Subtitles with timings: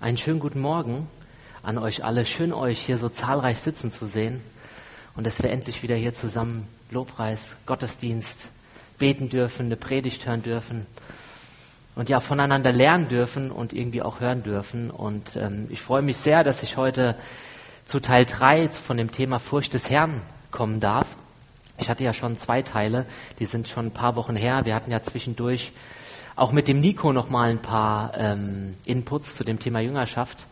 [0.00, 1.08] Einen schönen guten Morgen
[1.62, 2.24] an euch alle.
[2.24, 4.40] Schön euch hier so zahlreich sitzen zu sehen
[5.14, 8.48] und dass wir endlich wieder hier zusammen Lobpreis, Gottesdienst
[8.98, 10.86] beten dürfen, eine Predigt hören dürfen
[11.96, 14.90] und ja voneinander lernen dürfen und irgendwie auch hören dürfen.
[14.90, 17.14] Und ähm, ich freue mich sehr, dass ich heute
[17.84, 21.08] zu Teil 3 von dem Thema Furcht des Herrn kommen darf.
[21.76, 23.04] Ich hatte ja schon zwei Teile,
[23.38, 24.64] die sind schon ein paar Wochen her.
[24.64, 25.72] Wir hatten ja zwischendurch
[26.40, 30.46] auch mit dem Nico noch mal ein paar ähm, Inputs zu dem Thema Jüngerschaft.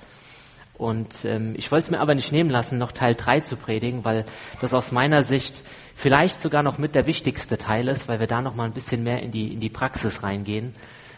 [0.76, 4.04] Und ähm, ich wollte es mir aber nicht nehmen lassen, noch Teil 3 zu predigen,
[4.04, 4.26] weil
[4.60, 5.62] das aus meiner Sicht
[5.96, 9.02] vielleicht sogar noch mit der wichtigste Teil ist, weil wir da noch mal ein bisschen
[9.02, 10.74] mehr in die, in die Praxis reingehen,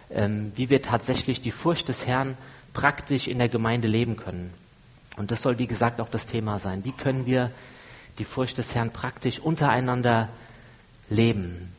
[0.09, 2.37] ähm, wie wir tatsächlich die Furcht des Herrn
[2.73, 4.55] praktisch in der Gemeinde leben können.
[5.17, 6.85] Und das soll, wie gesagt, auch das Thema sein.
[6.85, 7.51] Wie können wir
[8.19, 10.29] die Furcht des Herrn praktisch untereinander
[11.09, 11.73] leben?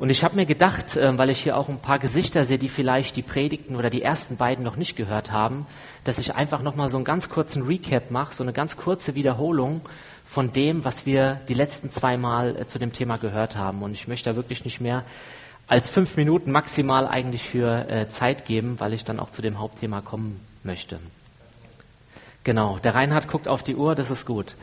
[0.00, 2.70] Und ich habe mir gedacht, äh, weil ich hier auch ein paar Gesichter sehe, die
[2.70, 5.66] vielleicht die Predigten oder die ersten beiden noch nicht gehört haben,
[6.04, 9.82] dass ich einfach nochmal so einen ganz kurzen Recap mache, so eine ganz kurze Wiederholung
[10.24, 13.82] von dem, was wir die letzten zwei Mal äh, zu dem Thema gehört haben.
[13.82, 15.04] Und ich möchte da wirklich nicht mehr
[15.66, 19.58] als fünf Minuten maximal eigentlich für äh, Zeit geben, weil ich dann auch zu dem
[19.58, 20.98] Hauptthema kommen möchte.
[22.42, 24.56] Genau, der Reinhard guckt auf die Uhr, das ist gut.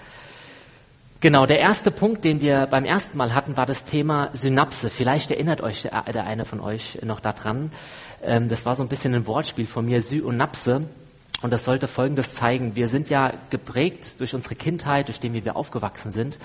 [1.20, 4.92] Genau, der erste Punkt, den wir beim ersten Mal hatten, war das Thema Synapse.
[4.92, 7.72] Vielleicht erinnert euch der, eine von euch noch daran.
[8.22, 10.88] Ähm, das war so ein bisschen ein Wortspiel von mir, Sy und Napse.
[11.42, 12.76] Und das sollte Folgendes zeigen.
[12.76, 16.38] Wir sind ja geprägt durch unsere Kindheit, durch den, wie wir aufgewachsen sind.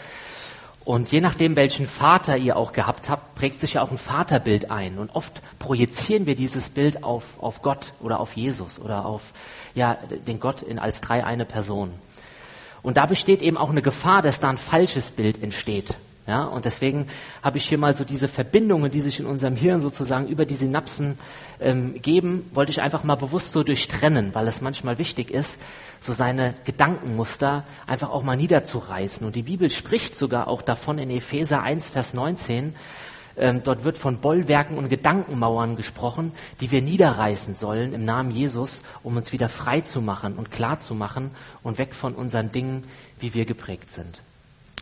[0.86, 4.70] Und je nachdem, welchen Vater ihr auch gehabt habt, prägt sich ja auch ein Vaterbild
[4.70, 4.98] ein.
[4.98, 9.32] Und oft projizieren wir dieses Bild auf, auf Gott oder auf Jesus oder auf
[9.74, 11.92] ja, den Gott in, als drei eine Person.
[12.82, 15.94] Und da besteht eben auch eine Gefahr, dass da ein falsches Bild entsteht.
[16.24, 17.08] Ja, und deswegen
[17.42, 20.54] habe ich hier mal so diese Verbindungen, die sich in unserem Hirn sozusagen über die
[20.54, 21.18] Synapsen
[21.60, 25.60] ähm, geben, wollte ich einfach mal bewusst so durchtrennen, weil es manchmal wichtig ist,
[25.98, 29.26] so seine Gedankenmuster einfach auch mal niederzureißen.
[29.26, 32.74] Und die Bibel spricht sogar auch davon in Epheser 1, Vers 19, ähm,
[33.36, 39.16] dort wird von Bollwerken und Gedankenmauern gesprochen, die wir niederreißen sollen im Namen Jesus, um
[39.16, 41.30] uns wieder frei zu machen und klar zu machen
[41.62, 42.84] und weg von unseren Dingen,
[43.20, 44.20] wie wir geprägt sind.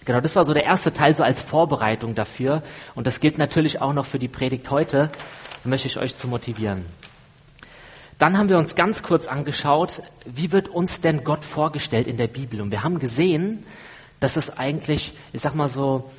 [0.04, 2.62] Genau, das war so der erste Teil so als Vorbereitung dafür.
[2.94, 5.10] Und das gilt natürlich auch noch für die Predigt heute.
[5.62, 6.86] Möchte ich euch zu motivieren.
[8.18, 12.26] Dann haben wir uns ganz kurz angeschaut, wie wird uns denn Gott vorgestellt in der
[12.26, 12.60] Bibel?
[12.60, 13.64] Und wir haben gesehen,
[14.20, 16.10] dass es eigentlich, ich sag mal so,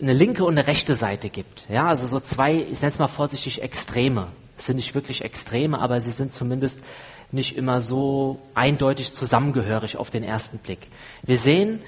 [0.00, 1.68] eine linke und eine rechte Seite gibt.
[1.68, 4.28] Ja, also so zwei, ich nenne es mal vorsichtig, Extreme.
[4.56, 6.82] Es sind nicht wirklich Extreme, aber sie sind zumindest
[7.32, 10.88] nicht immer so eindeutig zusammengehörig auf den ersten Blick.
[11.22, 11.80] Wir sehen,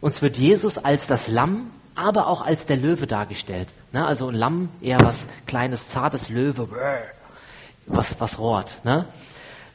[0.00, 3.68] uns wird Jesus als das Lamm, aber auch als der Löwe dargestellt.
[3.92, 4.04] Ne?
[4.04, 6.68] Also ein Lamm eher was kleines, zartes Löwe,
[7.86, 8.78] was, was rohrt.
[8.84, 9.06] Ne?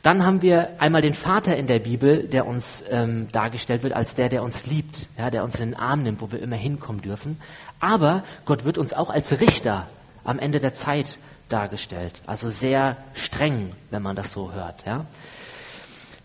[0.01, 4.15] Dann haben wir einmal den Vater in der Bibel, der uns ähm, dargestellt wird als
[4.15, 7.01] der, der uns liebt, ja, der uns in den Arm nimmt, wo wir immer hinkommen
[7.01, 7.39] dürfen.
[7.81, 9.87] Aber Gott wird uns auch als Richter
[10.23, 11.17] am Ende der Zeit
[11.49, 12.13] dargestellt.
[12.25, 14.85] Also sehr streng, wenn man das so hört.
[14.85, 15.05] Ja.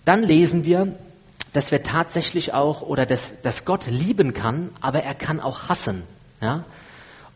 [0.05, 0.95] Dann lesen wir,
[1.53, 6.05] dass wir tatsächlich auch, oder dass, dass Gott lieben kann, aber er kann auch hassen.
[6.41, 6.65] Ja.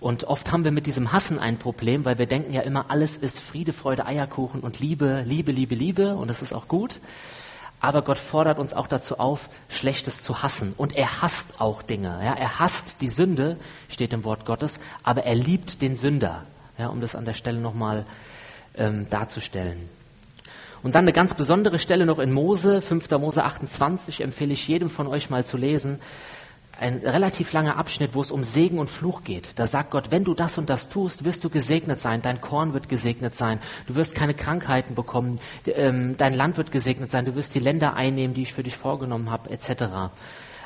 [0.00, 3.16] Und oft haben wir mit diesem Hassen ein Problem, weil wir denken ja immer, alles
[3.16, 6.14] ist Friede, Freude, Eierkuchen und Liebe, Liebe, Liebe, Liebe.
[6.14, 7.00] Und das ist auch gut.
[7.80, 10.74] Aber Gott fordert uns auch dazu auf, Schlechtes zu hassen.
[10.76, 12.20] Und er hasst auch Dinge.
[12.24, 13.56] Ja, er hasst die Sünde,
[13.88, 16.44] steht im Wort Gottes, aber er liebt den Sünder.
[16.76, 18.04] Ja, um das an der Stelle nochmal
[18.76, 19.88] ähm, darzustellen.
[20.84, 23.10] Und dann eine ganz besondere Stelle noch in Mose, 5.
[23.10, 25.98] Mose 28, empfehle ich jedem von euch mal zu lesen
[26.78, 29.58] ein relativ langer Abschnitt, wo es um Segen und Fluch geht.
[29.58, 32.72] Da sagt Gott, wenn du das und das tust, wirst du gesegnet sein, dein Korn
[32.72, 37.34] wird gesegnet sein, du wirst keine Krankheiten bekommen, ähm, dein Land wird gesegnet sein, du
[37.34, 40.12] wirst die Länder einnehmen, die ich für dich vorgenommen habe, etc.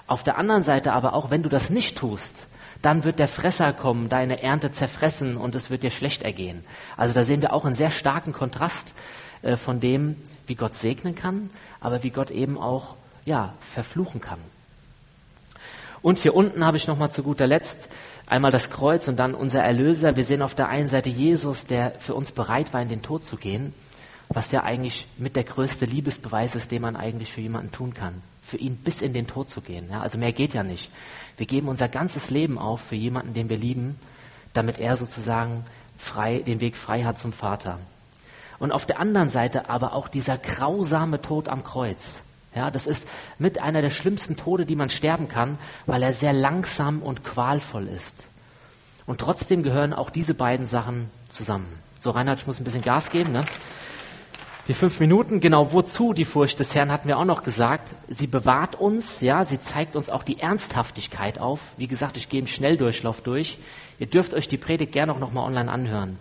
[0.07, 2.47] Auf der anderen Seite aber auch, wenn du das nicht tust,
[2.83, 6.65] dann wird der Fresser kommen, deine Ernte zerfressen und es wird dir schlecht ergehen.
[6.97, 8.93] Also da sehen wir auch einen sehr starken Kontrast
[9.41, 11.49] äh, von dem, wie Gott segnen kann,
[11.81, 14.41] aber wie Gott eben auch ja, verfluchen kann.
[16.03, 17.89] Und hier unten habe ich nochmal zu guter Letzt
[18.27, 20.17] einmal das Kreuz und dann unser Erlöser.
[20.17, 23.25] Wir sehen auf der einen Seite Jesus, der für uns bereit war, in den Tod
[23.25, 23.73] zu gehen,
[24.29, 28.23] was ja eigentlich mit der größte Liebesbeweis ist, den man eigentlich für jemanden tun kann.
[28.43, 29.89] Für ihn bis in den Tod zu gehen.
[29.91, 30.91] Ja, also mehr geht ja nicht.
[31.37, 33.97] Wir geben unser ganzes Leben auf für jemanden, den wir lieben,
[34.53, 35.65] damit er sozusagen
[35.97, 37.79] frei, den Weg frei hat zum Vater.
[38.59, 42.23] Und auf der anderen Seite aber auch dieser grausame Tod am Kreuz.
[42.55, 43.09] Ja, das ist
[43.39, 47.89] mit einer der schlimmsten Tode, die man sterben kann, weil er sehr langsam und qualvoll
[47.89, 48.27] ist.
[49.07, 51.79] Und trotzdem gehören auch diese beiden Sachen zusammen.
[51.99, 53.33] So, Reinhard, ich muss ein bisschen Gas geben.
[53.33, 53.45] Ne?
[54.69, 57.95] Die fünf Minuten, genau wozu die Furcht des Herrn hatten wir auch noch gesagt.
[58.09, 61.73] Sie bewahrt uns, ja, sie zeigt uns auch die Ernsthaftigkeit auf.
[61.77, 63.59] Wie gesagt, ich gehe im Schnelldurchlauf durch.
[63.99, 66.19] Ihr dürft euch die Predigt gerne auch nochmal online anhören.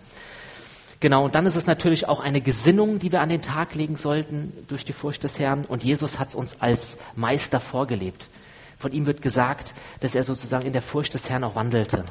[1.01, 3.95] Genau, und dann ist es natürlich auch eine Gesinnung, die wir an den Tag legen
[3.95, 5.65] sollten durch die Furcht des Herrn.
[5.65, 8.29] Und Jesus hat es uns als Meister vorgelebt.
[8.77, 12.05] Von ihm wird gesagt, dass er sozusagen in der Furcht des Herrn auch wandelte.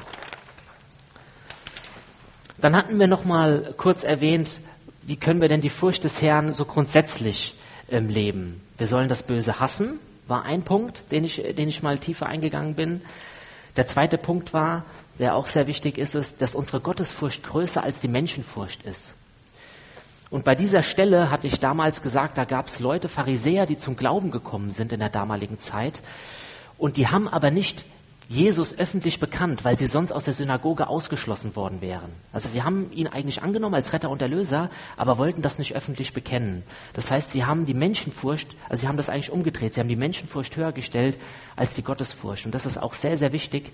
[2.59, 4.59] Dann hatten wir noch mal kurz erwähnt,
[5.03, 7.55] wie können wir denn die Furcht des Herrn so grundsätzlich
[7.89, 8.61] ähm, leben?
[8.77, 12.75] Wir sollen das Böse hassen, war ein Punkt, den ich, den ich mal tiefer eingegangen
[12.75, 13.01] bin.
[13.77, 14.83] Der zweite Punkt war,
[15.19, 19.15] der auch sehr wichtig ist, ist, dass unsere Gottesfurcht größer als die Menschenfurcht ist.
[20.29, 23.97] Und bei dieser Stelle hatte ich damals gesagt, da gab es Leute, Pharisäer, die zum
[23.97, 26.01] Glauben gekommen sind in der damaligen Zeit.
[26.77, 27.83] Und die haben aber nicht
[28.31, 32.09] Jesus öffentlich bekannt, weil sie sonst aus der Synagoge ausgeschlossen worden wären.
[32.31, 36.13] Also sie haben ihn eigentlich angenommen als Retter und Erlöser, aber wollten das nicht öffentlich
[36.13, 36.63] bekennen.
[36.93, 39.97] Das heißt, sie haben die Menschenfurcht, also sie haben das eigentlich umgedreht, sie haben die
[39.97, 41.17] Menschenfurcht höher gestellt
[41.57, 42.45] als die Gottesfurcht.
[42.45, 43.73] Und das ist auch sehr, sehr wichtig,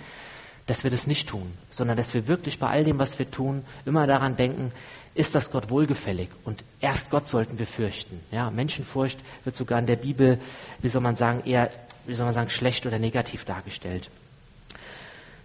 [0.68, 3.64] dass wir das nicht tun, sondern dass wir wirklich bei all dem, was wir tun,
[3.86, 4.72] immer daran denken,
[5.16, 6.30] ist das Gott wohlgefällig?
[6.46, 8.20] Und erst Gott sollten wir fürchten.
[8.32, 10.40] Ja, Menschenfurcht wird sogar in der Bibel,
[10.82, 11.72] wie soll man sagen, eher,
[12.06, 14.10] wie soll man sagen, schlecht oder negativ dargestellt.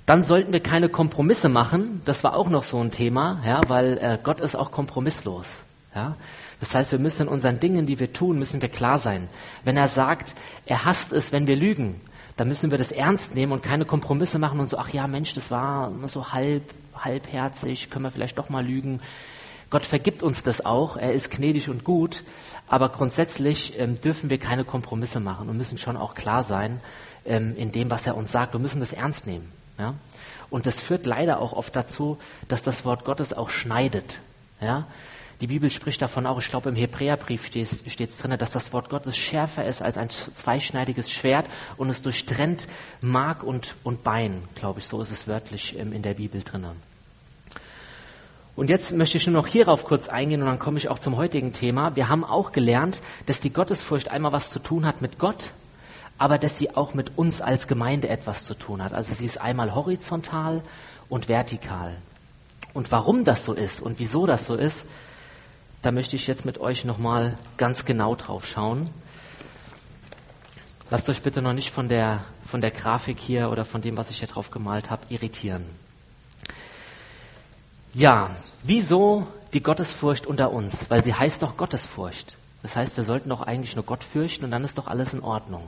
[0.05, 2.03] Dann sollten wir keine Kompromisse machen.
[2.05, 5.63] Das war auch noch so ein Thema, ja, weil äh, Gott ist auch kompromisslos.
[5.95, 6.17] Ja.
[6.59, 9.29] Das heißt, wir müssen in unseren Dingen, die wir tun, müssen wir klar sein.
[9.65, 10.35] Wenn er sagt,
[10.67, 12.01] er hasst es, wenn wir lügen,
[12.37, 15.34] dann müssen wir das ernst nehmen und keine Kompromisse machen und so, ach ja, Mensch,
[15.34, 16.62] das war so halb,
[16.94, 19.00] halbherzig, können wir vielleicht doch mal lügen.
[19.70, 22.25] Gott vergibt uns das auch, er ist gnädig und gut,
[22.69, 26.81] aber grundsätzlich ähm, dürfen wir keine Kompromisse machen und müssen schon auch klar sein
[27.25, 28.52] ähm, in dem, was er uns sagt.
[28.52, 29.50] Wir müssen das ernst nehmen.
[29.79, 29.94] Ja?
[30.50, 32.19] Und das führt leider auch oft dazu,
[32.49, 34.20] dass das Wort Gottes auch schneidet.
[34.61, 34.87] Ja?
[35.43, 38.89] Die Bibel spricht davon auch, ich glaube im Hebräerbrief steht es drin, dass das Wort
[38.89, 41.47] Gottes schärfer ist als ein zweischneidiges Schwert
[41.77, 42.69] und es durchtrennt
[43.00, 46.69] Mark und, und Bein, glaube ich, so ist es wörtlich ähm, in der Bibel drin.
[48.55, 51.17] Und jetzt möchte ich nur noch hierauf kurz eingehen und dann komme ich auch zum
[51.17, 51.97] heutigen Thema.
[51.97, 55.55] Wir haben auch gelernt, dass die Gottesfurcht einmal was zu tun hat mit Gott,
[56.19, 58.93] aber dass sie auch mit uns als Gemeinde etwas zu tun hat.
[58.93, 60.62] Also sie ist einmal horizontal
[61.09, 61.97] und vertikal.
[62.75, 64.87] Und warum das so ist und wieso das so ist,
[65.82, 68.88] da möchte ich jetzt mit euch nochmal ganz genau drauf schauen.
[70.90, 74.11] Lasst euch bitte noch nicht von der, von der Grafik hier oder von dem, was
[74.11, 75.67] ich hier drauf gemalt habe, irritieren.
[77.94, 78.31] Ja,
[78.62, 80.87] wieso die Gottesfurcht unter uns?
[80.88, 82.37] Weil sie heißt doch Gottesfurcht.
[82.62, 85.20] Das heißt, wir sollten doch eigentlich nur Gott fürchten und dann ist doch alles in
[85.20, 85.67] Ordnung.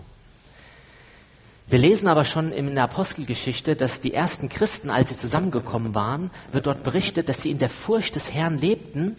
[1.66, 6.31] Wir lesen aber schon in der Apostelgeschichte, dass die ersten Christen, als sie zusammengekommen waren,
[6.52, 9.16] wird dort berichtet, dass sie in der Furcht des Herrn lebten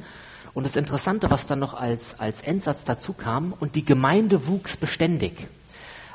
[0.56, 4.78] und das Interessante, was dann noch als, als Endsatz dazu kam, und die Gemeinde wuchs
[4.78, 5.48] beständig.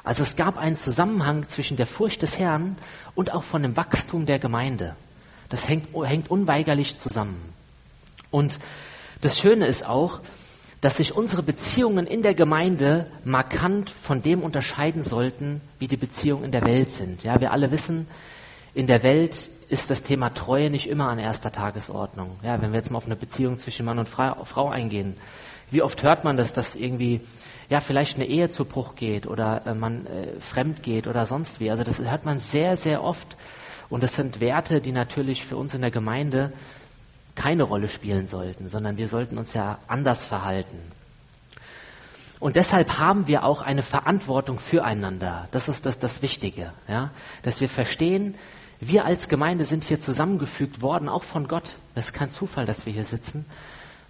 [0.03, 2.77] Also es gab einen Zusammenhang zwischen der Furcht des Herrn
[3.15, 4.97] und auch von dem Wachstum der Gemeinde.
[5.51, 7.53] Das hängt, hängt unweigerlich zusammen.
[8.31, 8.59] Und
[9.21, 10.21] das Schöne ist auch,
[10.81, 16.45] dass sich unsere Beziehungen in der Gemeinde markant von dem unterscheiden sollten, wie die Beziehungen
[16.45, 17.23] in der Welt sind.
[17.25, 18.07] Ja, wir alle wissen,
[18.73, 22.39] in der Welt ist das Thema Treue nicht immer an erster Tagesordnung.
[22.43, 25.17] Ja, wenn wir jetzt mal auf eine Beziehung zwischen Mann und Frau eingehen,
[25.71, 27.21] wie oft hört man das, dass irgendwie
[27.69, 31.61] ja vielleicht eine Ehe zu Bruch geht oder äh, man äh, fremd geht oder sonst
[31.61, 31.71] wie.
[31.71, 33.37] Also das hört man sehr, sehr oft.
[33.89, 36.53] Und das sind Werte, die natürlich für uns in der Gemeinde
[37.37, 40.79] keine Rolle spielen sollten, sondern wir sollten uns ja anders verhalten.
[42.41, 45.47] Und deshalb haben wir auch eine Verantwortung füreinander.
[45.53, 47.11] Das ist das, das Wichtige, ja?
[47.43, 48.35] dass wir verstehen,
[48.81, 51.77] wir als Gemeinde sind hier zusammengefügt worden, auch von Gott.
[51.95, 53.45] Es ist kein Zufall, dass wir hier sitzen,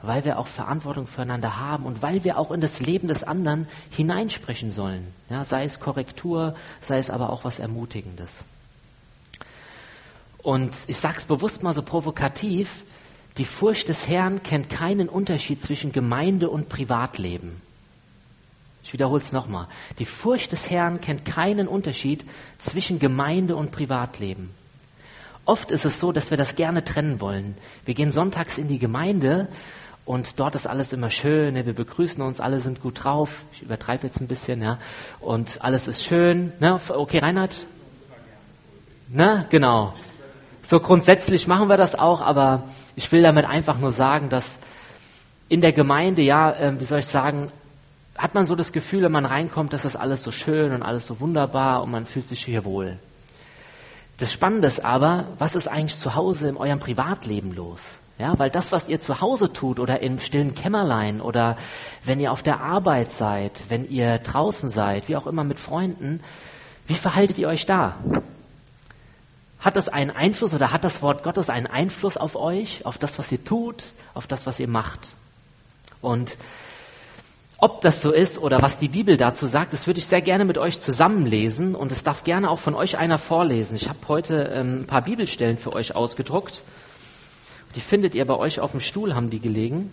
[0.00, 3.66] weil wir auch Verantwortung füreinander haben und weil wir auch in das Leben des anderen
[3.90, 5.12] hineinsprechen sollen.
[5.28, 8.44] Ja, sei es Korrektur, sei es aber auch was Ermutigendes.
[10.38, 12.84] Und ich sage es bewusst mal so provokativ,
[13.38, 17.60] die Furcht des Herrn kennt keinen Unterschied zwischen Gemeinde und Privatleben.
[18.84, 19.66] Ich wiederhole es nochmal.
[19.98, 22.24] Die Furcht des Herrn kennt keinen Unterschied
[22.58, 24.50] zwischen Gemeinde und Privatleben.
[25.44, 27.56] Oft ist es so, dass wir das gerne trennen wollen.
[27.85, 29.49] Wir gehen sonntags in die Gemeinde
[30.04, 31.54] und dort ist alles immer schön.
[31.54, 31.66] Ne?
[31.66, 33.42] Wir begrüßen uns, alle sind gut drauf.
[33.52, 34.78] Ich übertreibe jetzt ein bisschen, ja.
[35.20, 36.52] Und alles ist schön.
[36.61, 36.80] Ne?
[36.88, 37.66] Okay, Reinhard?
[39.09, 39.47] Ne?
[39.50, 39.94] Genau.
[40.62, 42.64] So grundsätzlich machen wir das auch, aber
[42.97, 44.59] ich will damit einfach nur sagen, dass
[45.49, 47.50] in der Gemeinde, ja, äh, wie soll ich sagen,
[48.16, 51.06] hat man so das Gefühl, wenn man reinkommt, dass das alles so schön und alles
[51.06, 52.99] so wunderbar und man fühlt sich hier wohl.
[54.20, 58.00] Das Spannende ist aber, was ist eigentlich zu Hause in eurem Privatleben los?
[58.18, 61.56] Ja, weil das, was ihr zu Hause tut oder im stillen Kämmerlein oder
[62.04, 66.20] wenn ihr auf der Arbeit seid, wenn ihr draußen seid, wie auch immer mit Freunden,
[66.86, 67.96] wie verhaltet ihr euch da?
[69.58, 73.18] Hat das einen Einfluss oder hat das Wort Gottes einen Einfluss auf euch, auf das,
[73.18, 75.14] was ihr tut, auf das, was ihr macht?
[76.02, 76.36] Und
[77.60, 80.46] ob das so ist oder was die Bibel dazu sagt, das würde ich sehr gerne
[80.46, 83.76] mit euch zusammenlesen und es darf gerne auch von euch einer vorlesen.
[83.76, 86.62] Ich habe heute ähm, ein paar Bibelstellen für euch ausgedruckt.
[87.74, 89.90] Die findet ihr bei euch auf dem Stuhl, haben die gelegen.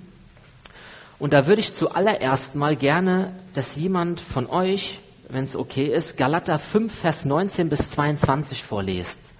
[1.19, 6.15] Und da würde ich zuallererst mal gerne, dass jemand von euch, wenn es okay ist,
[6.15, 9.33] Galater 5, Vers 19 bis 22 vorlest.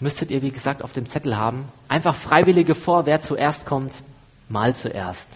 [0.00, 1.68] Müsstet ihr, wie gesagt, auf dem Zettel haben.
[1.88, 3.92] Einfach Freiwillige vor, wer zuerst kommt,
[4.48, 5.28] mal zuerst.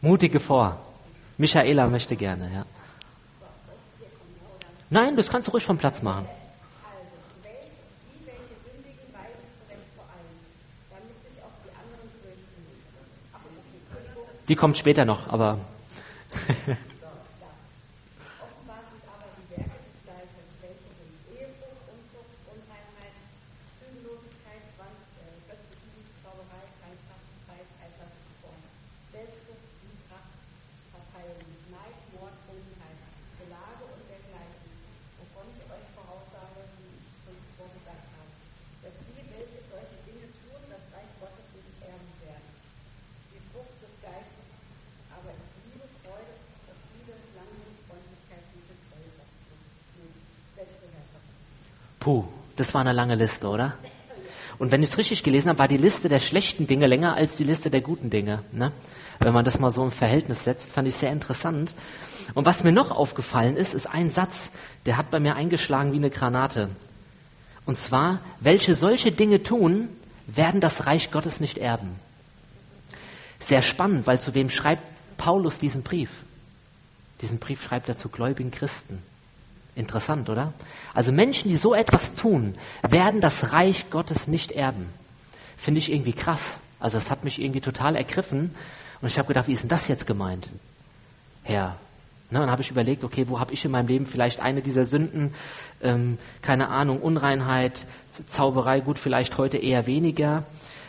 [0.00, 0.78] Mutige vor.
[1.38, 2.64] Michaela möchte gerne, ja.
[4.88, 6.26] Nein, das kannst du ruhig vom Platz machen.
[14.48, 15.58] Die kommt später noch, aber.
[52.06, 52.22] Puh,
[52.54, 53.74] das war eine lange Liste, oder?
[54.58, 57.34] Und wenn ich es richtig gelesen habe, war die Liste der schlechten Dinge länger als
[57.34, 58.44] die Liste der guten Dinge.
[58.52, 58.70] Ne?
[59.18, 61.74] Wenn man das mal so im Verhältnis setzt, fand ich sehr interessant.
[62.34, 64.52] Und was mir noch aufgefallen ist, ist ein Satz,
[64.86, 66.70] der hat bei mir eingeschlagen wie eine Granate.
[67.64, 69.88] Und zwar, welche solche Dinge tun,
[70.28, 71.96] werden das Reich Gottes nicht erben.
[73.40, 74.84] Sehr spannend, weil zu wem schreibt
[75.16, 76.10] Paulus diesen Brief?
[77.20, 79.02] Diesen Brief schreibt er zu gläubigen Christen.
[79.76, 80.52] Interessant, oder?
[80.94, 84.88] Also Menschen, die so etwas tun, werden das Reich Gottes nicht erben.
[85.56, 86.60] Finde ich irgendwie krass.
[86.80, 88.54] Also es hat mich irgendwie total ergriffen
[89.00, 90.48] und ich habe gedacht, wie ist denn das jetzt gemeint?
[91.44, 91.76] Herr,
[92.28, 94.84] Ne, dann habe ich überlegt, okay, wo habe ich in meinem Leben vielleicht eine dieser
[94.84, 95.32] Sünden,
[95.80, 97.86] ähm, keine Ahnung, Unreinheit,
[98.26, 100.42] Zauberei, gut, vielleicht heute eher weniger,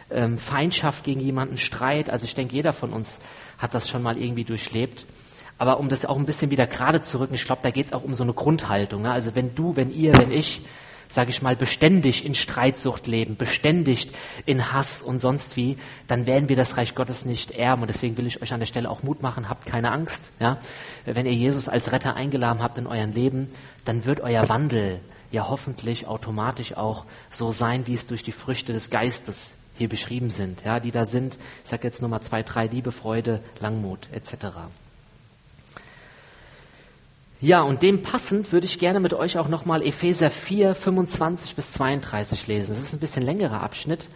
[0.09, 2.09] ähm, Feindschaft gegen jemanden, Streit.
[2.09, 3.19] Also ich denke, jeder von uns
[3.59, 5.05] hat das schon mal irgendwie durchlebt.
[5.57, 7.93] Aber um das auch ein bisschen wieder gerade zu rücken, ich glaube, da geht es
[7.93, 9.01] auch um so eine Grundhaltung.
[9.01, 9.11] Ne?
[9.11, 10.61] Also wenn du, wenn ihr, wenn ich,
[11.07, 14.11] sage ich mal, beständig in Streitsucht leben, beständig
[14.45, 17.81] in Hass und sonst wie, dann werden wir das Reich Gottes nicht erben.
[17.81, 20.31] Und deswegen will ich euch an der Stelle auch Mut machen, habt keine Angst.
[20.39, 20.59] Ja?
[21.05, 23.47] Wenn ihr Jesus als Retter eingeladen habt in euren Leben,
[23.85, 24.99] dann wird euer Wandel
[25.31, 30.29] ja hoffentlich automatisch auch so sein, wie es durch die Früchte des Geistes hier beschrieben
[30.29, 31.37] sind, ja, die da sind.
[31.63, 34.45] Ich sage jetzt Nummer zwei, drei, Liebe, Freude, Langmut etc.
[37.39, 41.73] Ja, und dem passend würde ich gerne mit euch auch nochmal Epheser 4, 25 bis
[41.73, 42.73] 32 lesen.
[42.73, 44.07] Das ist ein bisschen längerer Abschnitt,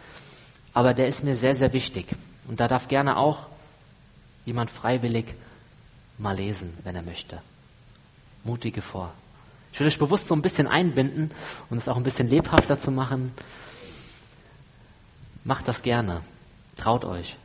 [0.73, 2.07] aber der ist mir sehr, sehr wichtig.
[2.47, 3.45] Und da darf gerne auch
[4.45, 5.25] jemand freiwillig
[6.17, 7.41] mal lesen, wenn er möchte.
[8.43, 9.13] Mutige vor.
[9.71, 11.31] Ich will euch bewusst so ein bisschen einbinden
[11.69, 13.33] und es auch ein bisschen lebhafter zu machen.
[15.43, 16.21] Macht das gerne.
[16.75, 17.37] Traut euch.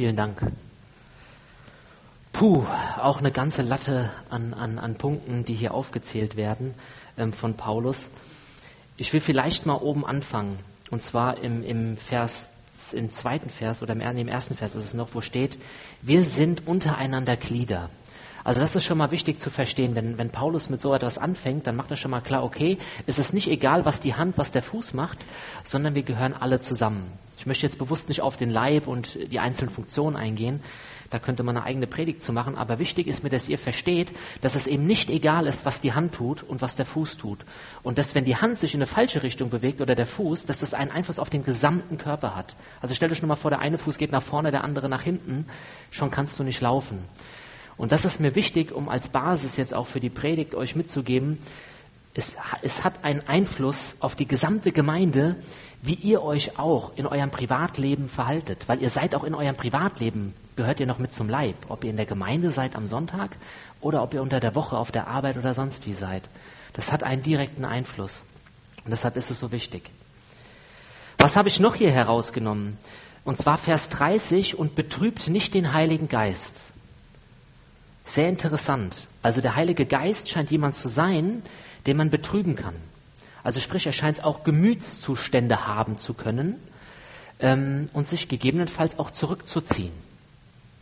[0.00, 0.40] Vielen Dank.
[2.32, 2.64] Puh,
[3.02, 6.72] auch eine ganze Latte an, an, an Punkten, die hier aufgezählt werden
[7.18, 8.10] ähm, von Paulus.
[8.96, 10.58] Ich will vielleicht mal oben anfangen.
[10.90, 12.48] Und zwar im, im Vers,
[12.94, 15.58] im zweiten Vers oder im, im ersten Vers ist es noch, wo steht,
[16.00, 17.90] wir sind untereinander Glieder.
[18.44, 19.94] Also das ist schon mal wichtig zu verstehen.
[19.94, 23.18] Wenn, wenn Paulus mit so etwas anfängt, dann macht er schon mal klar, okay, es
[23.18, 25.26] ist nicht egal, was die Hand, was der Fuß macht,
[25.64, 27.12] sondern wir gehören alle zusammen.
[27.40, 30.60] Ich möchte jetzt bewusst nicht auf den Leib und die einzelnen Funktionen eingehen.
[31.08, 32.54] Da könnte man eine eigene Predigt zu machen.
[32.54, 35.92] Aber wichtig ist mir, dass ihr versteht, dass es eben nicht egal ist, was die
[35.92, 37.40] Hand tut und was der Fuß tut.
[37.82, 40.60] Und dass, wenn die Hand sich in eine falsche Richtung bewegt oder der Fuß, dass
[40.60, 42.54] das einen Einfluss auf den gesamten Körper hat.
[42.80, 45.02] Also stell dich nur mal vor, der eine Fuß geht nach vorne, der andere nach
[45.02, 45.46] hinten.
[45.90, 47.04] Schon kannst du nicht laufen.
[47.80, 51.38] Und das ist mir wichtig, um als Basis jetzt auch für die Predigt euch mitzugeben.
[52.12, 55.36] Es, es hat einen Einfluss auf die gesamte Gemeinde,
[55.80, 58.64] wie ihr euch auch in eurem Privatleben verhaltet.
[58.66, 61.54] Weil ihr seid auch in eurem Privatleben, gehört ihr noch mit zum Leib.
[61.70, 63.38] Ob ihr in der Gemeinde seid am Sonntag
[63.80, 66.28] oder ob ihr unter der Woche auf der Arbeit oder sonst wie seid.
[66.74, 68.24] Das hat einen direkten Einfluss.
[68.84, 69.88] Und deshalb ist es so wichtig.
[71.16, 72.76] Was habe ich noch hier herausgenommen?
[73.24, 76.74] Und zwar Vers 30 und betrübt nicht den Heiligen Geist.
[78.10, 79.06] Sehr interessant.
[79.22, 81.42] Also der Heilige Geist scheint jemand zu sein,
[81.86, 82.74] den man betrüben kann.
[83.44, 86.56] Also sprich, er scheint auch Gemütszustände haben zu können
[87.38, 89.92] ähm, und sich gegebenenfalls auch zurückzuziehen.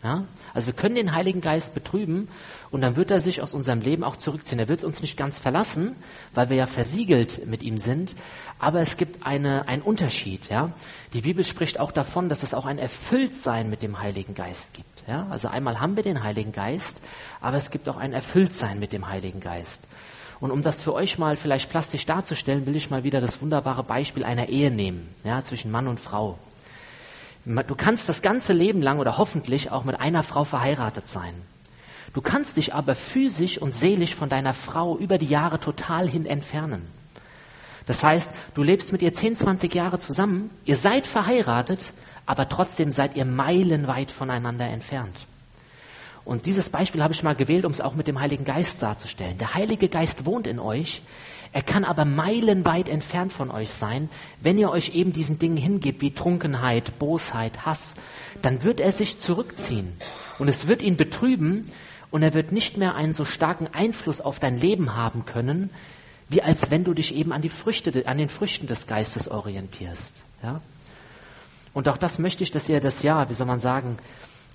[0.03, 0.25] Ja?
[0.55, 2.29] Also wir können den Heiligen Geist betrüben
[2.71, 4.59] und dann wird er sich aus unserem Leben auch zurückziehen.
[4.59, 5.97] Er wird uns nicht ganz verlassen,
[6.33, 8.17] weil wir ja versiegelt mit ihm sind,
[8.59, 10.49] aber es gibt eine, einen Unterschied.
[10.49, 10.73] Ja?
[11.13, 14.98] Die Bibel spricht auch davon, dass es auch ein Erfülltsein mit dem Heiligen Geist gibt.
[15.09, 15.27] Ja?
[15.31, 17.01] Also einmal haben wir den Heiligen Geist,
[17.41, 19.89] aber es gibt auch ein Erfülltsein mit dem Heiligen Geist.
[20.39, 23.83] Und um das für euch mal vielleicht plastisch darzustellen, will ich mal wieder das wunderbare
[23.83, 26.39] Beispiel einer Ehe nehmen, ja, zwischen Mann und Frau.
[27.45, 31.35] Du kannst das ganze Leben lang oder hoffentlich auch mit einer Frau verheiratet sein.
[32.13, 36.27] Du kannst dich aber physisch und seelisch von deiner Frau über die Jahre total hin
[36.27, 36.87] entfernen.
[37.87, 41.93] Das heißt, du lebst mit ihr 10, 20 Jahre zusammen, ihr seid verheiratet,
[42.29, 45.17] aber trotzdem seid ihr meilenweit voneinander entfernt.
[46.27, 49.39] Und dieses Beispiel habe ich mal gewählt, um es auch mit dem Heiligen Geist darzustellen.
[49.39, 51.01] Der Heilige Geist wohnt in euch,
[51.55, 54.11] er kann aber meilenweit entfernt von euch sein.
[54.43, 57.95] Wenn ihr euch eben diesen Dingen hingebt, wie Trunkenheit, Bosheit, Hass,
[58.43, 59.95] dann wird er sich zurückziehen.
[60.39, 61.65] Und es wird ihn betrüben
[62.11, 65.71] und er wird nicht mehr einen so starken Einfluss auf dein Leben haben können,
[66.29, 70.15] wie als wenn du dich eben an die Früchte, an den Früchten des Geistes orientierst.
[70.43, 70.61] Ja?
[71.75, 73.99] Und auch das möchte ich, dass ihr das ja, wie soll man sagen,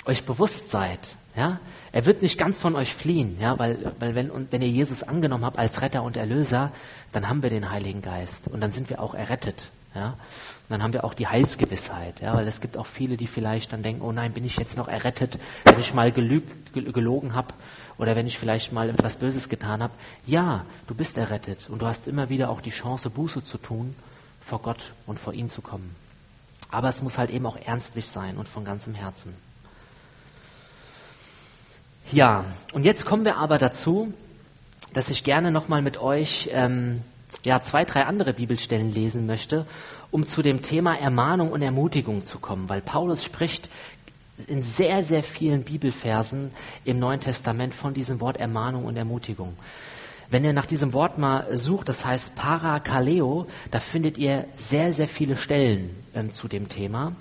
[0.06, 1.16] euch bewusst seid.
[1.36, 1.60] Ja?
[1.92, 3.58] Er wird nicht ganz von euch fliehen, ja?
[3.60, 6.72] weil, weil wenn, und wenn ihr Jesus angenommen habt als Retter und Erlöser,
[7.12, 9.70] dann haben wir den Heiligen Geist und dann sind wir auch errettet.
[9.96, 10.10] Ja?
[10.10, 12.34] Und dann haben wir auch die Heilsgewissheit, ja?
[12.34, 14.88] weil es gibt auch viele, die vielleicht dann denken, oh nein, bin ich jetzt noch
[14.88, 17.54] errettet, wenn ich mal gelügt, gelogen habe
[17.98, 19.94] oder wenn ich vielleicht mal etwas Böses getan habe.
[20.26, 23.96] Ja, du bist errettet und du hast immer wieder auch die Chance, Buße zu tun,
[24.42, 25.96] vor Gott und vor ihn zu kommen.
[26.74, 29.36] Aber es muss halt eben auch ernstlich sein und von ganzem Herzen.
[32.12, 34.12] Ja, und jetzt kommen wir aber dazu,
[34.92, 37.04] dass ich gerne nochmal mit euch ähm,
[37.44, 39.68] ja, zwei, drei andere Bibelstellen lesen möchte,
[40.10, 43.70] um zu dem Thema Ermahnung und Ermutigung zu kommen, weil Paulus spricht
[44.48, 46.50] in sehr, sehr vielen Bibelversen
[46.86, 49.56] im Neuen Testament von diesem Wort Ermahnung und Ermutigung.
[50.30, 55.08] Wenn ihr nach diesem Wort mal sucht, das heißt Parakaleo, da findet ihr sehr, sehr
[55.08, 57.16] viele Stellen ähm, zu dem Thema.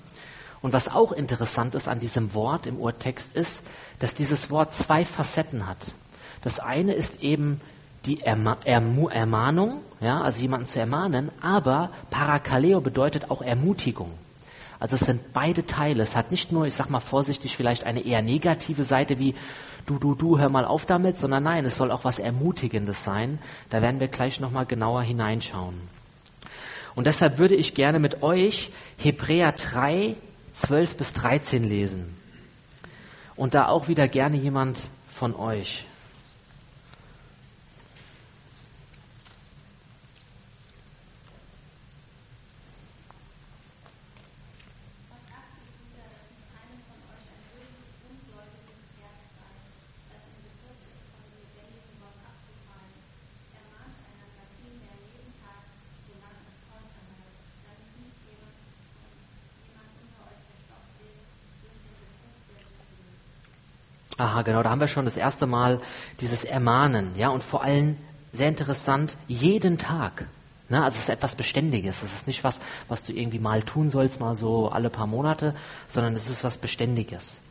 [0.61, 3.67] Und was auch interessant ist an diesem Wort im Urtext ist,
[3.99, 5.93] dass dieses Wort zwei Facetten hat.
[6.41, 7.59] Das eine ist eben
[8.05, 14.11] die Erma Ermahnung, ja, also jemanden zu ermahnen, aber Parakaleo bedeutet auch Ermutigung.
[14.79, 16.03] Also es sind beide Teile.
[16.03, 19.33] Es hat nicht nur, ich sag mal vorsichtig, vielleicht eine eher negative Seite wie
[19.85, 23.39] du, du, du, hör mal auf damit, sondern nein, es soll auch was Ermutigendes sein.
[23.69, 25.75] Da werden wir gleich nochmal genauer hineinschauen.
[26.95, 30.15] Und deshalb würde ich gerne mit euch Hebräer 3,
[30.53, 32.15] 12 bis 13 lesen.
[33.35, 35.87] Und da auch wieder gerne jemand von euch.
[64.23, 65.81] Aha, genau, da haben wir schon das erste Mal
[66.21, 67.97] dieses Ermahnen, ja, und vor allem
[68.31, 70.27] sehr interessant, jeden Tag.
[70.69, 70.81] Ne?
[70.81, 72.03] Also es ist etwas Beständiges.
[72.03, 75.53] Es ist nicht was, was du irgendwie mal tun sollst, mal so alle paar Monate,
[75.89, 77.41] sondern es ist was Beständiges.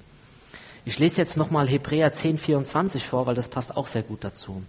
[0.87, 4.63] Ich lese jetzt nochmal Hebräer 10, 24 vor, weil das passt auch sehr gut dazu.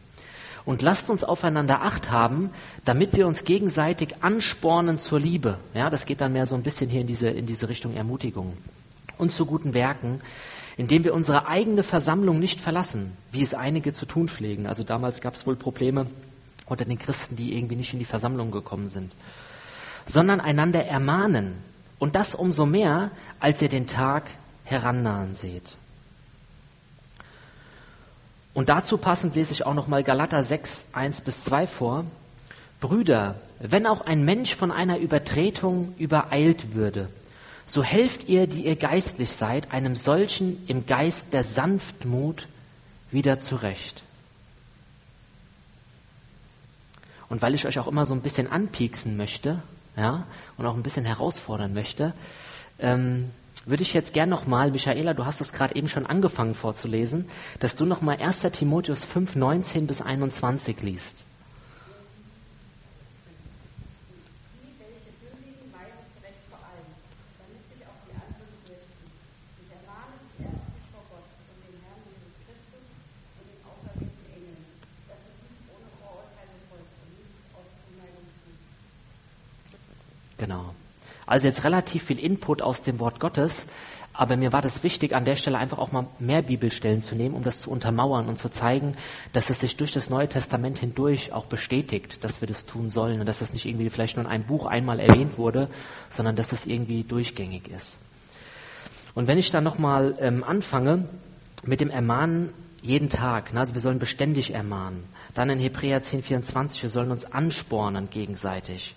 [0.66, 2.50] Und lasst uns aufeinander Acht haben,
[2.84, 5.58] damit wir uns gegenseitig anspornen zur Liebe.
[5.74, 8.58] Ja, das geht dann mehr so ein bisschen hier in diese, in diese Richtung Ermutigung.
[9.18, 10.20] Und zu guten Werken,
[10.78, 14.68] indem wir unsere eigene Versammlung nicht verlassen, wie es einige zu tun pflegen.
[14.68, 16.08] Also damals gab es wohl Probleme
[16.66, 19.12] unter den Christen, die irgendwie nicht in die Versammlung gekommen sind,
[20.06, 21.56] sondern einander ermahnen.
[22.00, 24.24] Und das umso mehr, als ihr den Tag
[24.66, 25.76] herannahen seht.
[28.54, 32.06] Und dazu passend lese ich auch nochmal Galater 6, 1 bis 2 vor.
[32.80, 37.08] Brüder, wenn auch ein Mensch von einer Übertretung übereilt würde,
[37.74, 42.48] so helft ihr, die ihr geistlich seid, einem solchen im Geist der Sanftmut
[43.10, 44.04] wieder zurecht.
[47.30, 49.64] Und weil ich euch auch immer so ein bisschen anpieksen möchte,
[49.98, 52.14] ja, und auch ein bisschen herausfordern möchte,
[52.78, 53.32] ähm,
[53.66, 57.28] würde ich jetzt gern nochmal, Michaela, du hast es gerade eben schon angefangen vorzulesen,
[57.60, 58.42] dass du nochmal 1.
[58.52, 61.26] Timotheus 5, 19 bis 21 liest.
[80.44, 80.76] Genau.
[81.26, 83.66] Also jetzt relativ viel Input aus dem Wort Gottes,
[84.12, 87.34] aber mir war das wichtig, an der Stelle einfach auch mal mehr Bibelstellen zu nehmen,
[87.34, 88.92] um das zu untermauern und zu zeigen,
[89.32, 93.22] dass es sich durch das Neue Testament hindurch auch bestätigt, dass wir das tun sollen
[93.22, 95.70] und dass es nicht irgendwie vielleicht nur in einem Buch einmal erwähnt wurde,
[96.10, 98.00] sondern dass es irgendwie durchgängig ist.
[99.16, 101.08] Und wenn ich dann nochmal ähm, anfange
[101.64, 102.50] mit dem Ermahnen
[102.82, 107.12] jeden Tag, ne, also wir sollen beständig ermahnen, dann in Hebräer 10, 24, wir sollen
[107.12, 108.94] uns anspornen gegenseitig.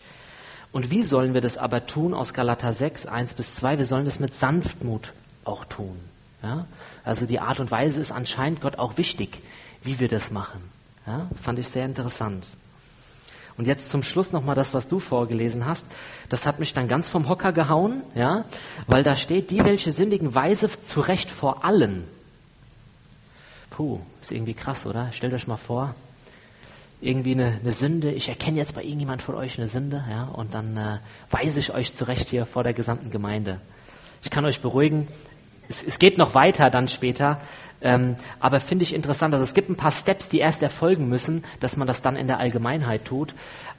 [0.77, 3.79] Und wie sollen wir das aber tun aus Galater 6, 1 bis 2?
[3.79, 5.99] Wir sollen das mit Sanftmut auch tun.
[6.43, 6.67] Ja?
[7.03, 9.41] Also die Art und Weise ist anscheinend Gott auch wichtig,
[9.83, 10.61] wie wir das machen.
[11.07, 11.31] Ja?
[11.41, 12.47] Fand ich sehr interessant.
[13.57, 15.87] Und jetzt zum Schluss nochmal das, was du vorgelesen hast.
[16.29, 18.45] Das hat mich dann ganz vom Hocker gehauen, ja,
[18.87, 22.07] weil da steht, die, welche sündigen Weise zurecht vor allen.
[23.71, 25.11] Puh, ist irgendwie krass, oder?
[25.13, 25.95] Stellt euch mal vor,
[27.01, 30.55] irgendwie eine, eine Sünde, ich erkenne jetzt bei irgendjemand von euch eine Sünde, ja, und
[30.55, 30.99] dann äh,
[31.31, 33.61] weise ich euch zurecht hier vor der gesamten Gemeinde.
[34.23, 35.09] Ich kann euch beruhigen,
[35.69, 37.41] es, es geht noch weiter dann später,
[37.83, 41.45] ähm, aber finde ich interessant, also es gibt ein paar Steps, die erst erfolgen müssen,
[41.61, 43.35] dass man das dann in der Allgemeinheit tut,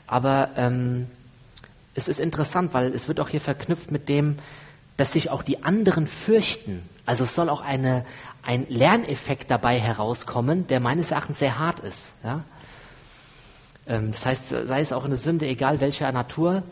[0.06, 1.08] aber ähm,
[1.96, 4.38] es ist interessant, weil es wird auch hier verknüpft mit dem,
[4.98, 6.84] dass sich auch die anderen fürchten.
[7.08, 8.06] Also es soll auch eine,
[8.44, 12.14] ein Lerneffekt dabei herauskommen, der meines Erachtens sehr hart ist.
[12.24, 12.44] Ja?
[13.88, 16.64] Ähm, das heißt, sei es auch eine Sünde, egal welcher Natur,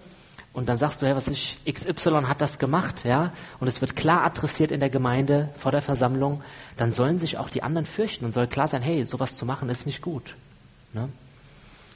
[0.56, 3.98] und dann sagst du, hey, was ich, XY hat das gemacht, ja, und es wird
[3.98, 6.42] klar adressiert in der Gemeinde vor der Versammlung,
[6.78, 9.68] dann sollen sich auch die anderen fürchten und soll klar sein, hey, sowas zu machen
[9.68, 10.36] ist nicht gut.
[10.94, 11.10] Ne?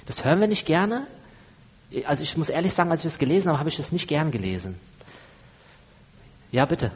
[0.05, 1.07] Das hören wir nicht gerne.
[2.05, 4.29] Also ich muss ehrlich sagen, als ich das gelesen habe, habe ich es nicht gern
[4.29, 4.75] gelesen.
[6.51, 6.91] Ja, bitte.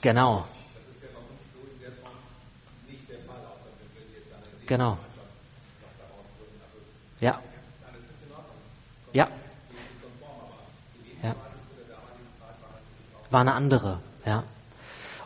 [0.00, 0.46] Genau.
[4.72, 4.96] Genau.
[7.20, 7.38] Ja.
[9.12, 9.28] Ja.
[11.22, 11.36] Ja.
[13.28, 14.44] War eine andere, ja.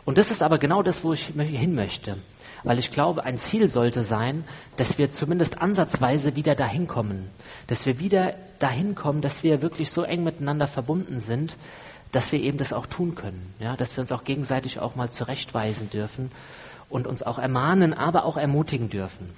[0.03, 2.17] Und das ist aber genau das, wo ich hin möchte.
[2.63, 4.43] Weil ich glaube, ein Ziel sollte sein,
[4.75, 7.29] dass wir zumindest ansatzweise wieder dahin kommen.
[7.67, 11.55] Dass wir wieder dahin kommen, dass wir wirklich so eng miteinander verbunden sind,
[12.11, 13.53] dass wir eben das auch tun können.
[13.59, 16.31] Ja, dass wir uns auch gegenseitig auch mal zurechtweisen dürfen
[16.89, 19.29] und uns auch ermahnen, aber auch ermutigen dürfen.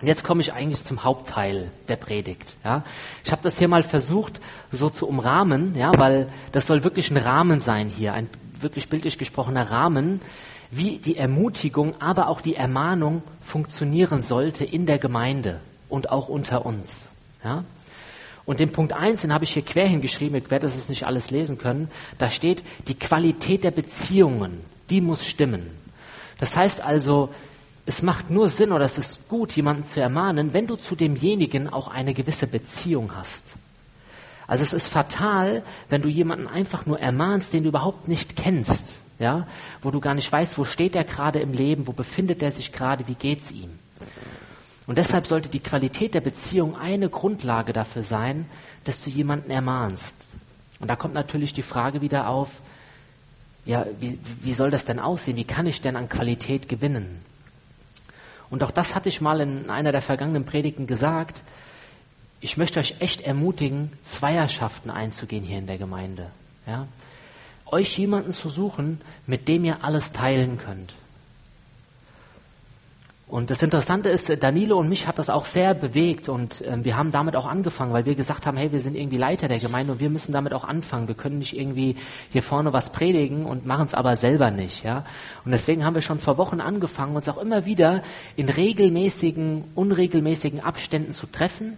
[0.00, 2.56] Und jetzt komme ich eigentlich zum Hauptteil der Predigt.
[2.64, 2.82] Ja.
[3.24, 7.16] Ich habe das hier mal versucht, so zu umrahmen, ja, weil das soll wirklich ein
[7.16, 8.28] Rahmen sein hier, ein
[8.60, 10.20] wirklich bildlich gesprochener Rahmen,
[10.70, 16.66] wie die Ermutigung, aber auch die Ermahnung funktionieren sollte in der Gemeinde und auch unter
[16.66, 17.14] uns.
[17.44, 17.64] Ja.
[18.46, 21.30] Und den Punkt 1, den habe ich hier quer hingeschrieben, ich werde das nicht alles
[21.30, 25.70] lesen können, da steht, die Qualität der Beziehungen, die muss stimmen.
[26.38, 27.30] Das heißt also,
[27.86, 31.68] es macht nur Sinn oder es ist gut, jemanden zu ermahnen, wenn du zu demjenigen
[31.68, 33.54] auch eine gewisse Beziehung hast.
[34.46, 38.96] Also es ist fatal, wenn du jemanden einfach nur ermahnst, den du überhaupt nicht kennst,
[39.18, 39.46] ja,
[39.80, 42.72] wo du gar nicht weißt, wo steht er gerade im Leben, wo befindet er sich
[42.72, 43.78] gerade, wie geht's ihm.
[44.86, 48.46] Und deshalb sollte die Qualität der Beziehung eine Grundlage dafür sein,
[48.84, 50.34] dass du jemanden ermahnst.
[50.78, 52.50] Und da kommt natürlich die Frage wieder auf,
[53.64, 55.36] ja, wie, wie soll das denn aussehen?
[55.36, 57.22] Wie kann ich denn an Qualität gewinnen?
[58.50, 61.42] Und auch das hatte ich mal in einer der vergangenen Predigten gesagt.
[62.40, 66.30] Ich möchte euch echt ermutigen, Zweierschaften einzugehen hier in der Gemeinde.
[66.66, 66.86] Ja?
[67.64, 70.92] Euch jemanden zu suchen, mit dem ihr alles teilen könnt.
[73.34, 76.96] Und das Interessante ist, Danilo und mich hat das auch sehr bewegt und äh, wir
[76.96, 79.94] haben damit auch angefangen, weil wir gesagt haben, hey, wir sind irgendwie Leiter der Gemeinde
[79.94, 81.08] und wir müssen damit auch anfangen.
[81.08, 81.96] Wir können nicht irgendwie
[82.30, 85.04] hier vorne was predigen und machen es aber selber nicht, ja.
[85.44, 88.04] Und deswegen haben wir schon vor Wochen angefangen, uns auch immer wieder
[88.36, 91.76] in regelmäßigen, unregelmäßigen Abständen zu treffen,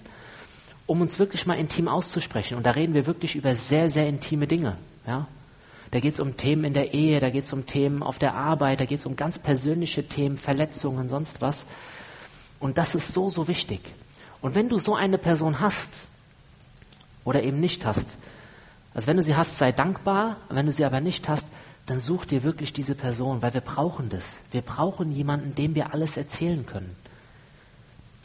[0.84, 2.58] um uns wirklich mal intim auszusprechen.
[2.58, 5.26] Und da reden wir wirklich über sehr, sehr intime Dinge, ja.
[5.90, 8.34] Da geht es um Themen in der Ehe, da geht es um Themen auf der
[8.34, 11.66] Arbeit, da geht es um ganz persönliche Themen, Verletzungen, sonst was.
[12.58, 13.80] Und das ist so, so wichtig.
[14.40, 16.08] Und wenn du so eine Person hast
[17.24, 18.16] oder eben nicht hast,
[18.94, 21.48] also wenn du sie hast, sei dankbar, wenn du sie aber nicht hast,
[21.86, 24.40] dann such dir wirklich diese Person, weil wir brauchen das.
[24.50, 26.96] Wir brauchen jemanden, dem wir alles erzählen können.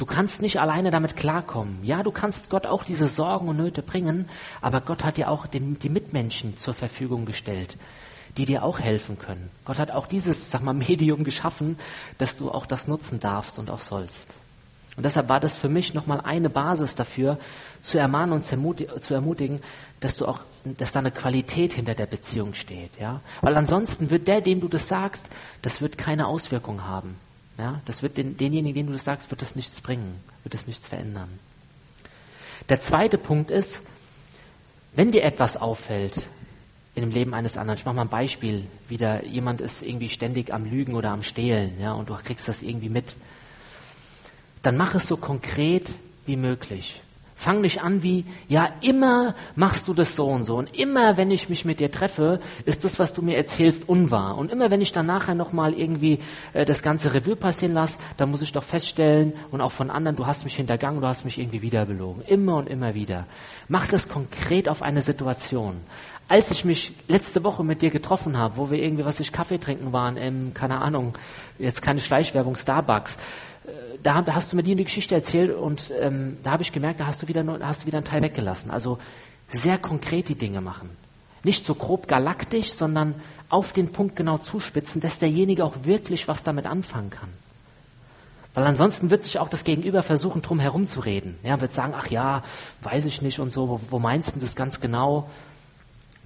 [0.02, 1.78] Du kannst nicht alleine damit klarkommen.
[1.84, 4.28] Ja, du kannst Gott auch diese Sorgen und Nöte bringen,
[4.60, 7.78] aber Gott hat dir auch den, die Mitmenschen zur Verfügung gestellt,
[8.36, 9.52] die dir auch helfen können.
[9.64, 11.78] Gott hat auch dieses, sag mal, Medium geschaffen,
[12.18, 14.38] dass du auch das nutzen darfst und auch sollst.
[14.98, 17.38] Und deshalb war das für mich nochmal eine Basis dafür,
[17.84, 19.62] zu ermahnen und zu ermutigen,
[20.00, 23.22] dass du auch, dass da eine Qualität hinter der Beziehung steht, ja.
[23.42, 25.28] Weil ansonsten wird der, dem du das sagst,
[25.62, 27.18] das wird keine Auswirkung haben.
[27.62, 30.66] Ja, das wird den, denjenigen, denen du das sagst, wird das nichts bringen, wird das
[30.66, 31.30] nichts verändern.
[32.70, 33.84] Der zweite Punkt ist,
[34.96, 36.24] wenn dir etwas auffällt
[36.96, 40.52] in dem Leben eines anderen, ich mache mal ein Beispiel, wieder jemand ist irgendwie ständig
[40.52, 43.16] am Lügen oder am Stehlen, ja, und du kriegst das irgendwie mit,
[44.64, 45.92] dann mach es so konkret
[46.26, 47.04] wie möglich.
[47.42, 50.58] Fang nicht an wie, ja, immer machst du das so und so.
[50.58, 54.38] Und immer, wenn ich mich mit dir treffe, ist das, was du mir erzählst, unwahr.
[54.38, 56.20] Und immer, wenn ich dann nachher nochmal irgendwie
[56.54, 60.18] äh, das ganze Revue passieren lasse, dann muss ich doch feststellen und auch von anderen,
[60.18, 62.22] du hast mich hintergangen, du hast mich irgendwie wieder belogen.
[62.28, 63.26] Immer und immer wieder.
[63.68, 65.82] Mach das konkret auf eine Situation.
[66.28, 69.58] Als ich mich letzte Woche mit dir getroffen habe, wo wir irgendwie, was ich Kaffee
[69.58, 71.18] trinken waren, im, keine Ahnung,
[71.58, 73.18] jetzt keine Schleichwerbung, Starbucks,
[74.02, 77.22] da hast du mir die Geschichte erzählt und ähm, da habe ich gemerkt, da hast
[77.22, 78.72] du, wieder, hast du wieder einen Teil weggelassen.
[78.72, 78.98] Also
[79.48, 80.90] sehr konkret die Dinge machen.
[81.44, 83.16] Nicht so grob galaktisch, sondern
[83.50, 87.30] auf den Punkt genau zuspitzen, dass derjenige auch wirklich was damit anfangen kann.
[88.54, 91.38] Weil ansonsten wird sich auch das Gegenüber versuchen, drum herum zu reden.
[91.44, 92.44] Ja, wird sagen, ach ja,
[92.82, 95.30] weiß ich nicht und so, wo, wo meinst du das ganz genau?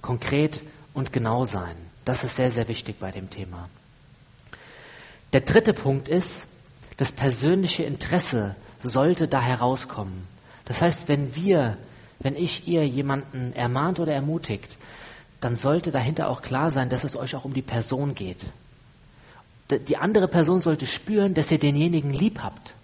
[0.02, 1.76] Konkret und genau sein.
[2.04, 3.68] Das ist sehr, sehr wichtig bei dem Thema.
[5.32, 6.48] Der dritte Punkt ist,
[6.96, 10.26] das persönliche Interesse sollte da herauskommen.
[10.64, 11.76] Das heißt, wenn wir,
[12.18, 14.78] wenn ich ihr jemanden ermahnt oder ermutigt,
[15.40, 18.40] dann sollte dahinter auch klar sein, dass es euch auch um die Person geht.
[19.70, 22.74] Die andere Person sollte spüren, dass ihr denjenigen lieb habt,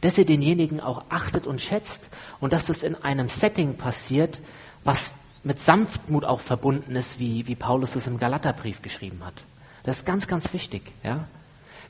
[0.00, 4.40] dass ihr denjenigen auch achtet und schätzt und dass es in einem Setting passiert,
[4.84, 9.34] was mit Sanftmut auch verbunden ist, wie, wie Paulus es im Galaterbrief geschrieben hat.
[9.82, 11.26] Das ist ganz, ganz wichtig, ja.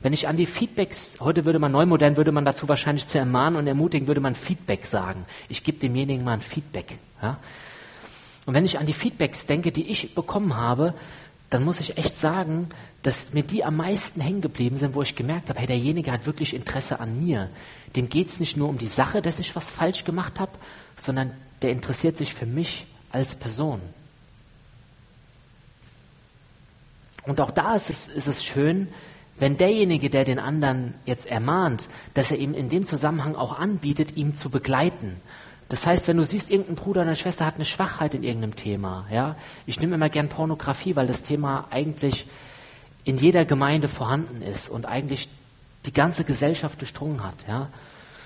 [0.01, 3.57] Wenn ich an die Feedbacks, heute würde man neumodern, würde man dazu wahrscheinlich zu ermahnen
[3.57, 5.25] und ermutigen, würde man Feedback sagen.
[5.47, 6.97] Ich gebe demjenigen mal ein Feedback.
[7.21, 7.37] Ja?
[8.45, 10.95] Und wenn ich an die Feedbacks denke, die ich bekommen habe,
[11.51, 12.69] dann muss ich echt sagen,
[13.03, 16.25] dass mir die am meisten hängen geblieben sind, wo ich gemerkt habe, hey, derjenige hat
[16.25, 17.49] wirklich Interesse an mir.
[17.95, 20.51] Dem geht es nicht nur um die Sache, dass ich was falsch gemacht habe,
[20.95, 23.81] sondern der interessiert sich für mich als Person.
[27.23, 28.87] Und auch da ist es, ist es schön,
[29.39, 34.15] wenn derjenige, der den anderen jetzt ermahnt, dass er ihm in dem Zusammenhang auch anbietet,
[34.15, 35.17] ihm zu begleiten.
[35.69, 39.07] Das heißt, wenn du siehst, irgendein Bruder oder Schwester hat eine Schwachheit in irgendeinem Thema,
[39.09, 42.27] ja, ich nehme immer gern Pornografie, weil das Thema eigentlich
[43.03, 45.29] in jeder Gemeinde vorhanden ist und eigentlich
[45.85, 47.69] die ganze Gesellschaft durchdrungen hat, ja.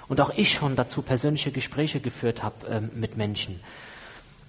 [0.08, 3.60] Und auch ich schon dazu persönliche Gespräche geführt habe ähm, mit Menschen,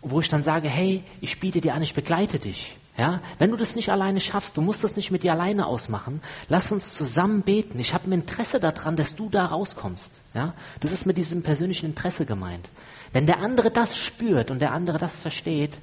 [0.03, 2.77] wo ich dann sage, hey, ich biete dir an, ich begleite dich.
[2.99, 6.23] Ja, wenn du das nicht alleine schaffst, du musst das nicht mit dir alleine ausmachen.
[6.49, 7.79] Lass uns zusammen beten.
[7.79, 10.23] Ich habe ein Interesse daran, dass du da rauskommst.
[10.33, 12.69] Ja, das ist mit diesem persönlichen Interesse gemeint.
[13.13, 15.79] Wenn der andere das spürt und der andere das versteht,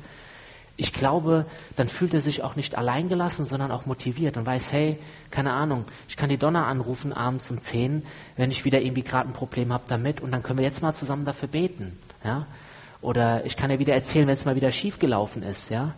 [0.76, 1.45] ich glaube,
[1.76, 4.97] dann fühlt er sich auch nicht alleingelassen, sondern auch motiviert und weiß, hey,
[5.30, 8.04] keine Ahnung, ich kann die Donner anrufen abends um zehn,
[8.38, 10.93] wenn ich wieder irgendwie gerade ein Problem habe damit und dann können wir jetzt mal
[10.93, 11.99] zusammen dafür beten.
[12.23, 12.47] Ja,
[13.02, 15.69] oder ich kann ja wieder erzählen, wenn es mal wieder schief gelaufen ist.
[15.69, 15.93] Ja,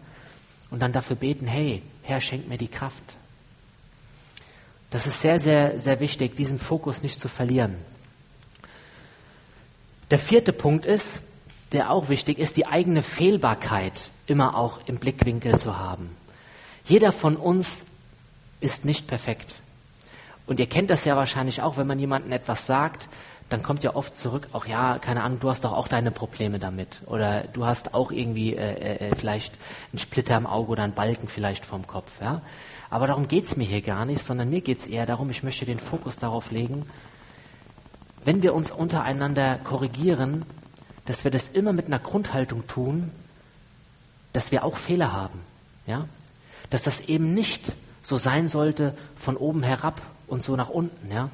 [0.75, 3.01] und dann dafür beten, hey, Herr, schenk mir die Kraft.
[4.89, 7.77] Das ist sehr, sehr, sehr wichtig, diesen Fokus nicht zu verlieren.
[10.11, 11.21] Der vierte Punkt ist,
[11.71, 16.09] der auch wichtig ist, die eigene Fehlbarkeit immer auch im Blickwinkel zu haben.
[16.83, 17.85] Jeder von uns
[18.59, 19.61] ist nicht perfekt.
[20.45, 23.07] Und ihr kennt das ja wahrscheinlich auch, wenn man jemandem etwas sagt,
[23.49, 26.57] dann kommt ja oft zurück, auch ja, keine Ahnung, du hast doch auch deine Probleme
[26.57, 27.01] damit.
[27.05, 29.53] Oder du hast auch irgendwie äh, äh, vielleicht
[29.91, 32.21] einen Splitter im Auge oder einen Balken vielleicht vom Kopf.
[32.21, 32.41] Ja?
[32.89, 35.79] Aber darum geht's mir hier gar nicht, sondern mir geht's eher darum, ich möchte den
[35.79, 36.85] Fokus darauf legen,
[38.23, 40.45] wenn wir uns untereinander korrigieren,
[41.05, 43.11] dass wir das immer mit einer Grundhaltung tun,
[44.33, 45.39] dass wir auch Fehler haben.
[45.85, 46.07] Ja?
[46.71, 51.11] Dass das eben nicht so sein sollte von oben herab und so nach unten.
[51.11, 51.29] Ja?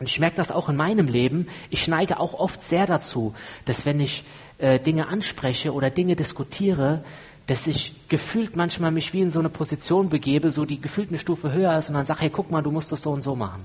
[0.00, 1.48] Und ich merke das auch in meinem Leben.
[1.70, 4.24] Ich neige auch oft sehr dazu, dass wenn ich
[4.58, 7.04] äh, Dinge anspreche oder Dinge diskutiere,
[7.46, 11.18] dass ich gefühlt manchmal mich wie in so eine Position begebe, so die gefühlt eine
[11.18, 13.36] Stufe höher ist und dann sage, hey, guck mal, du musst das so und so
[13.36, 13.64] machen.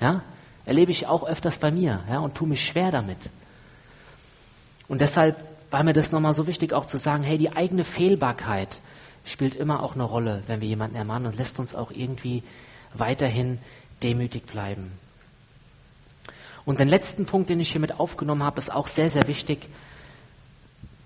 [0.00, 0.22] Ja?
[0.64, 3.30] Erlebe ich auch öfters bei mir ja, und tue mich schwer damit.
[4.88, 8.80] Und deshalb war mir das nochmal so wichtig, auch zu sagen, hey, die eigene Fehlbarkeit
[9.24, 12.42] spielt immer auch eine Rolle, wenn wir jemanden ermahnen und lässt uns auch irgendwie
[12.92, 13.58] weiterhin
[14.02, 14.92] demütig bleiben.
[16.64, 19.68] Und den letzten Punkt, den ich hier mit aufgenommen habe, ist auch sehr, sehr wichtig.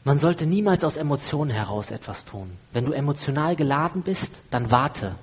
[0.05, 2.53] Man sollte niemals aus Emotionen heraus etwas tun.
[2.73, 5.17] Wenn du emotional geladen bist, dann warte.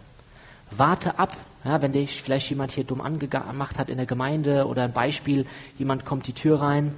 [0.71, 1.37] Warte ab.
[1.63, 5.45] Ja, wenn dich vielleicht jemand hier dumm angemacht hat in der Gemeinde oder ein Beispiel,
[5.77, 6.93] jemand kommt die Tür rein,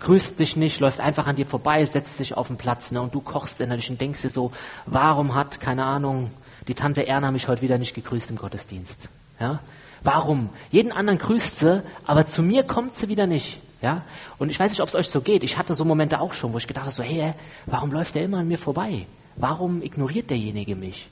[0.00, 3.14] grüßt dich nicht, läuft einfach an dir vorbei, setzt sich auf den Platz ne, und
[3.14, 4.52] du kochst innerlich und denkst dir so,
[4.84, 6.30] warum hat, keine Ahnung,
[6.68, 9.08] die Tante Erna mich heute wieder nicht gegrüßt im Gottesdienst?
[9.40, 9.60] Ja?
[10.04, 10.50] Warum?
[10.70, 13.60] Jeden anderen grüßt sie, aber zu mir kommt sie wieder nicht.
[13.80, 14.02] Ja?
[14.38, 15.42] Und ich weiß nicht, ob es euch so geht.
[15.42, 17.34] Ich hatte so Momente auch schon, wo ich gedacht habe, so, hey,
[17.66, 19.06] warum läuft der immer an mir vorbei?
[19.36, 21.08] Warum ignoriert derjenige mich?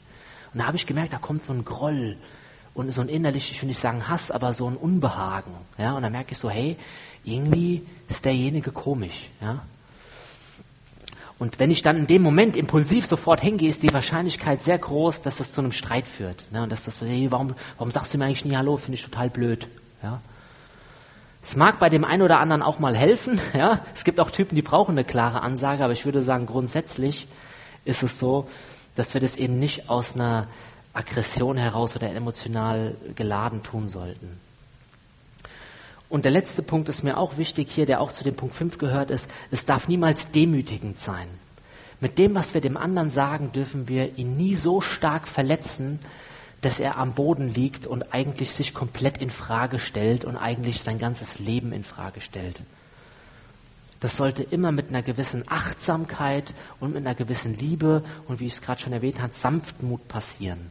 [0.53, 2.17] Und da habe ich gemerkt, da kommt so ein Groll
[2.75, 5.53] und so ein innerlich, ich will nicht sagen Hass, aber so ein Unbehagen.
[5.79, 5.95] Ja?
[5.95, 6.77] Und dann merke ich so, hey,
[7.25, 9.29] irgendwie ist derjenige komisch.
[9.41, 9.63] Ja?
[11.41, 15.23] Und wenn ich dann in dem Moment impulsiv sofort hingehe, ist die Wahrscheinlichkeit sehr groß,
[15.23, 16.47] dass das zu einem Streit führt.
[16.53, 16.63] Ne?
[16.63, 18.77] Und dass das, hey, warum, warum sagst du mir eigentlich nie Hallo?
[18.77, 19.67] Finde ich total blöd.
[20.03, 20.21] Ja?
[21.43, 23.41] Es mag bei dem einen oder anderen auch mal helfen.
[23.55, 23.81] Ja?
[23.95, 27.27] Es gibt auch Typen, die brauchen eine klare Ansage, aber ich würde sagen, grundsätzlich
[27.87, 28.47] ist es so,
[28.95, 30.47] dass wir das eben nicht aus einer
[30.93, 34.39] Aggression heraus oder emotional geladen tun sollten.
[36.11, 38.79] Und der letzte Punkt ist mir auch wichtig hier, der auch zu dem Punkt 5
[38.79, 41.29] gehört, ist, es darf niemals demütigend sein.
[42.01, 46.01] Mit dem, was wir dem anderen sagen, dürfen wir ihn nie so stark verletzen,
[46.63, 50.99] dass er am Boden liegt und eigentlich sich komplett in Frage stellt und eigentlich sein
[50.99, 52.63] ganzes Leben in Frage stellt.
[54.01, 58.55] Das sollte immer mit einer gewissen Achtsamkeit und mit einer gewissen Liebe und wie ich
[58.55, 60.71] es gerade schon erwähnt habe, Sanftmut passieren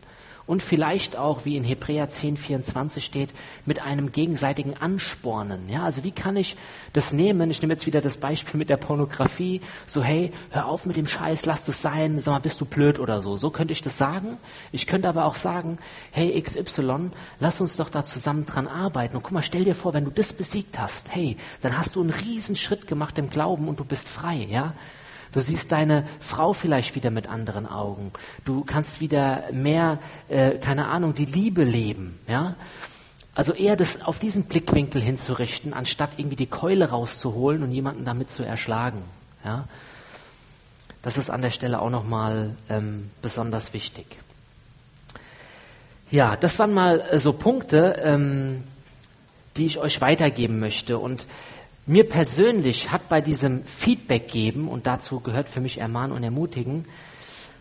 [0.49, 3.35] und vielleicht auch, wie in Hebräer 10, 24 steht,
[3.67, 5.69] mit einem gegenseitigen Anspornen.
[5.69, 6.55] Ja, also wie kann ich
[6.91, 7.51] das nehmen?
[7.51, 9.61] Ich nehme jetzt wieder das Beispiel mit der Pornografie.
[9.85, 12.97] So, hey, hör auf mit dem Scheiß, lass das sein, sag mal, bist du blöd
[12.97, 13.35] oder so.
[13.35, 14.39] So könnte ich das sagen.
[14.71, 15.77] Ich könnte aber auch sagen,
[16.09, 19.17] hey, XY, lass uns doch da zusammen dran arbeiten.
[19.17, 22.01] Und guck mal, stell dir vor, wenn du das besiegt hast, hey, dann hast du
[22.01, 24.73] einen riesen Schritt gemacht im Glauben und du bist frei, ja.
[25.31, 28.11] Du siehst deine Frau vielleicht wieder mit anderen Augen.
[28.45, 32.19] Du kannst wieder mehr, äh, keine Ahnung, die Liebe leben.
[32.27, 32.55] Ja?
[33.35, 38.31] Also eher das auf diesen Blickwinkel hinzurichten, anstatt irgendwie die Keule rauszuholen und jemanden damit
[38.31, 39.03] zu erschlagen.
[39.45, 39.65] Ja?
[41.01, 44.05] Das ist an der Stelle auch nochmal ähm, besonders wichtig.
[46.11, 48.63] Ja, das waren mal äh, so Punkte, ähm,
[49.57, 50.97] die ich euch weitergeben möchte.
[50.97, 51.27] Und
[51.89, 56.85] mir persönlich hat bei diesem Feedback geben, und dazu gehört für mich ermahnen und ermutigen,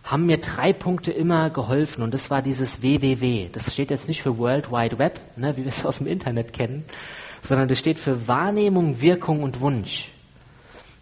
[0.05, 2.03] haben mir drei Punkte immer geholfen.
[2.03, 3.49] Und das war dieses WWW.
[3.51, 6.53] Das steht jetzt nicht für World Wide Web, ne, wie wir es aus dem Internet
[6.53, 6.85] kennen,
[7.41, 10.11] sondern das steht für Wahrnehmung, Wirkung und Wunsch.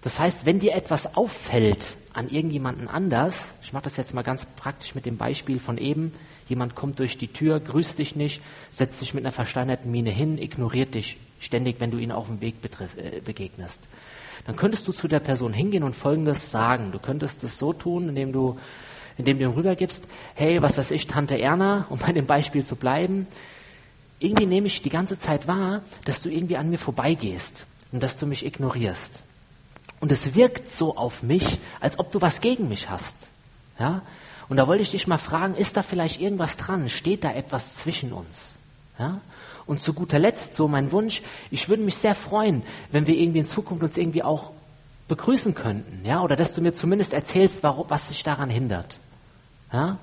[0.02, 4.46] Das heißt, wenn dir etwas auffällt an irgendjemanden anders, ich mache das jetzt mal ganz
[4.46, 6.12] praktisch mit dem Beispiel von eben,
[6.48, 10.38] jemand kommt durch die Tür, grüßt dich nicht, setzt sich mit einer versteinerten Miene hin,
[10.38, 12.56] ignoriert dich ständig, wenn du ihn auf dem Weg
[12.96, 13.84] äh, begegnest.
[14.46, 16.92] Dann könntest du zu der Person hingehen und Folgendes sagen.
[16.92, 18.58] Du könntest es so tun, indem du,
[19.18, 22.76] indem du ihm rübergibst, hey, was weiß ich, Tante Erna, um bei dem Beispiel zu
[22.76, 23.26] bleiben,
[24.18, 28.16] irgendwie nehme ich die ganze Zeit wahr, dass du irgendwie an mir vorbeigehst und dass
[28.16, 29.22] du mich ignorierst.
[30.00, 33.30] Und es wirkt so auf mich, als ob du was gegen mich hast.
[33.78, 34.02] Ja?
[34.48, 36.88] Und da wollte ich dich mal fragen, ist da vielleicht irgendwas dran?
[36.88, 38.56] Steht da etwas zwischen uns?
[38.98, 39.20] Ja?
[39.66, 43.40] Und zu guter Letzt so mein Wunsch, ich würde mich sehr freuen, wenn wir irgendwie
[43.40, 44.52] in Zukunft uns irgendwie auch
[45.08, 48.98] begrüßen könnten, ja, oder dass du mir zumindest erzählst, warum, was sich daran hindert.
[49.72, 49.98] Ja?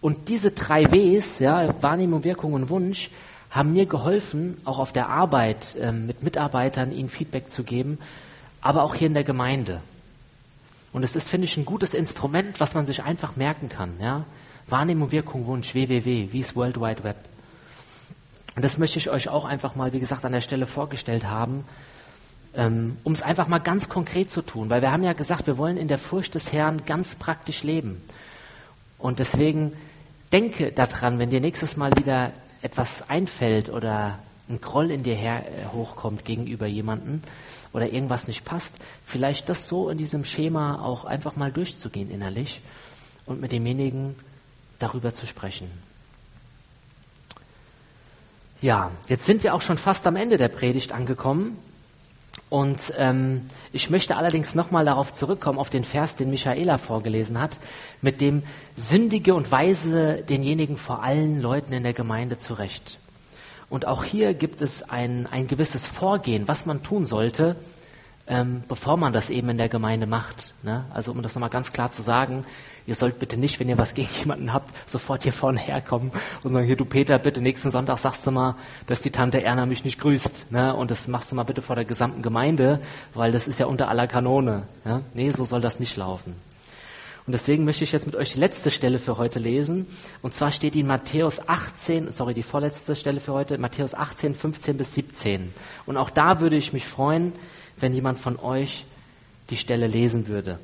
[0.00, 3.10] Und diese drei Ws, ja, Wahrnehmung, Wirkung und Wunsch,
[3.50, 7.98] haben mir geholfen, auch auf der Arbeit äh, mit Mitarbeitern ihnen Feedback zu geben,
[8.60, 9.80] aber auch hier in der Gemeinde.
[10.92, 13.94] Und es ist, finde ich, ein gutes Instrument, was man sich einfach merken kann.
[14.00, 14.24] Ja?
[14.68, 17.16] Wahrnehmung, Wirkung, Wunsch, www, wie ist World Wide Web.
[18.58, 21.64] Und das möchte ich euch auch einfach mal, wie gesagt, an der Stelle vorgestellt haben.
[22.54, 25.58] ähm, um es einfach mal ganz konkret zu tun, weil wir haben ja gesagt, wir
[25.58, 28.02] wollen in der Furcht des Herrn ganz praktisch leben.
[28.98, 29.74] Und deswegen
[30.32, 35.44] denke daran, wenn dir nächstes Mal wieder etwas einfällt oder ein Groll in dir her,
[35.46, 37.22] äh, hochkommt gegenüber jemanden
[37.72, 42.60] oder irgendwas nicht passt, vielleicht das so in diesem Schema auch einfach mal durchzugehen innerlich
[43.24, 44.16] und mit demjenigen
[44.80, 45.70] darüber zu sprechen.
[48.60, 51.56] Ja, jetzt sind wir auch schon fast am Ende der Predigt angekommen.
[52.50, 53.42] Und ähm,
[53.72, 57.58] ich möchte allerdings nochmal darauf zurückkommen, auf den Vers, den Michaela vorgelesen hat,
[58.02, 58.42] mit dem
[58.74, 62.98] Sündige und Weise denjenigen vor allen Leuten in der Gemeinde zurecht.
[63.70, 67.54] Und auch hier gibt es ein, ein gewisses Vorgehen, was man tun sollte,
[68.28, 70.54] ähm, bevor man das eben in der Gemeinde macht.
[70.62, 70.84] Ne?
[70.92, 72.44] Also um das nochmal ganz klar zu sagen,
[72.86, 76.12] ihr sollt bitte nicht, wenn ihr was gegen jemanden habt, sofort hier vorne herkommen
[76.44, 78.56] und sagen, hier du Peter, bitte nächsten Sonntag sagst du mal,
[78.86, 80.52] dass die Tante Erna mich nicht grüßt.
[80.52, 80.74] Ne?
[80.74, 82.80] Und das machst du mal bitte vor der gesamten Gemeinde,
[83.14, 84.64] weil das ist ja unter aller Kanone.
[84.84, 85.02] Ja?
[85.14, 86.34] Nee, so soll das nicht laufen.
[87.26, 89.86] Und deswegen möchte ich jetzt mit euch die letzte Stelle für heute lesen.
[90.22, 94.78] Und zwar steht in Matthäus 18, sorry, die vorletzte Stelle für heute, Matthäus 18, 15
[94.78, 95.52] bis 17.
[95.84, 97.34] Und auch da würde ich mich freuen,
[97.80, 98.84] wenn jemand von euch
[99.50, 100.58] die Stelle lesen würde.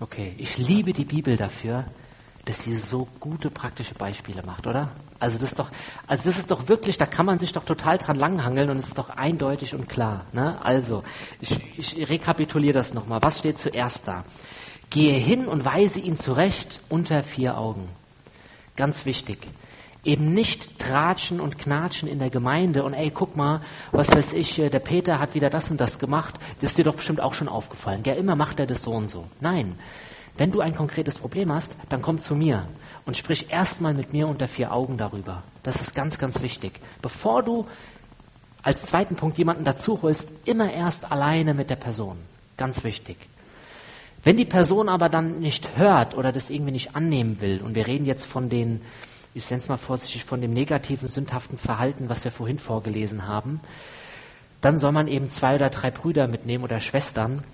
[0.00, 1.84] Okay, ich liebe die Bibel dafür,
[2.44, 4.90] dass sie so gute praktische Beispiele macht, oder?
[5.18, 5.70] Also das ist doch,
[6.06, 8.88] also das ist doch wirklich, da kann man sich doch total dran langhangeln und es
[8.88, 10.24] ist doch eindeutig und klar.
[10.32, 10.56] Ne?
[10.64, 11.02] Also,
[11.40, 13.20] ich, ich rekapituliere das nochmal.
[13.22, 14.24] Was steht zuerst da?
[14.90, 17.88] Gehe hin und weise ihn zurecht unter vier Augen.
[18.76, 19.48] Ganz wichtig
[20.04, 23.60] eben nicht tratschen und knatschen in der Gemeinde und ey, guck mal,
[23.92, 26.84] was weiß ich, äh, der Peter hat wieder das und das gemacht, das ist dir
[26.84, 28.02] doch bestimmt auch schon aufgefallen.
[28.04, 29.24] Ja, immer macht er das so und so.
[29.40, 29.78] Nein,
[30.36, 32.68] wenn du ein konkretes Problem hast, dann komm zu mir
[33.04, 35.42] und sprich erstmal mit mir unter vier Augen darüber.
[35.64, 36.80] Das ist ganz, ganz wichtig.
[37.02, 37.66] Bevor du
[38.62, 42.18] als zweiten Punkt jemanden dazu holst, immer erst alleine mit der Person.
[42.56, 43.16] Ganz wichtig.
[44.24, 47.86] Wenn die Person aber dann nicht hört oder das irgendwie nicht annehmen will, und wir
[47.86, 48.80] reden jetzt von den
[49.34, 53.60] ich nenne es mal vorsichtig, von dem negativen, sündhaften Verhalten, was wir vorhin vorgelesen haben,
[54.60, 57.44] dann soll man eben zwei oder drei Brüder mitnehmen oder Schwestern,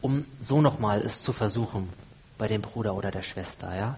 [0.00, 1.88] um so nochmal es zu versuchen
[2.36, 3.74] bei dem Bruder oder der Schwester.
[3.74, 3.96] Ja?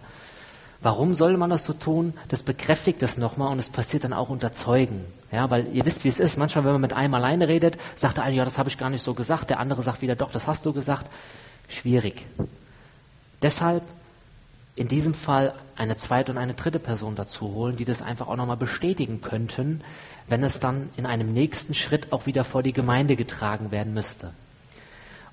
[0.80, 2.14] Warum soll man das so tun?
[2.28, 5.04] Das bekräftigt es nochmal und es passiert dann auch unter Zeugen.
[5.32, 6.36] Ja, weil ihr wisst, wie es ist.
[6.36, 8.90] Manchmal, wenn man mit einem alleine redet, sagt der eine, ja, das habe ich gar
[8.90, 9.50] nicht so gesagt.
[9.50, 11.10] Der andere sagt wieder, doch, das hast du gesagt.
[11.68, 12.24] Schwierig.
[13.42, 13.82] Deshalb
[14.76, 18.36] in diesem Fall eine zweite und eine dritte Person dazu holen, die das einfach auch
[18.36, 19.82] nochmal bestätigen könnten,
[20.28, 24.32] wenn es dann in einem nächsten Schritt auch wieder vor die Gemeinde getragen werden müsste.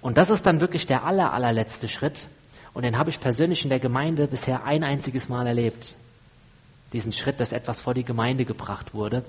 [0.01, 2.27] Und das ist dann wirklich der aller, allerletzte Schritt.
[2.73, 5.95] Und den habe ich persönlich in der Gemeinde bisher ein einziges Mal erlebt.
[6.93, 9.23] Diesen Schritt, dass etwas vor die Gemeinde gebracht wurde.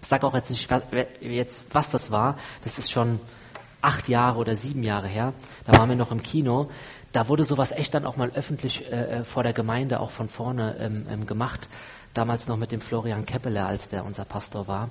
[0.00, 0.68] Ich sage auch jetzt nicht,
[1.20, 2.36] jetzt, was das war.
[2.62, 3.20] Das ist schon
[3.80, 5.32] acht Jahre oder sieben Jahre her.
[5.64, 6.70] Da waren wir noch im Kino
[7.12, 10.28] da wurde sowas echt dann auch mal öffentlich äh, äh, vor der Gemeinde auch von
[10.28, 11.68] vorne ähm, ähm, gemacht.
[12.14, 14.90] Damals noch mit dem Florian Keppeler, als der unser Pastor war.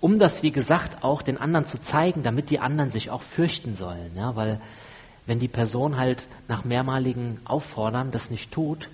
[0.00, 3.74] Um das, wie gesagt, auch den anderen zu zeigen, damit die anderen sich auch fürchten
[3.74, 4.12] sollen.
[4.16, 4.60] Ja, weil
[5.26, 8.88] wenn die Person halt nach mehrmaligen Auffordern das nicht tut,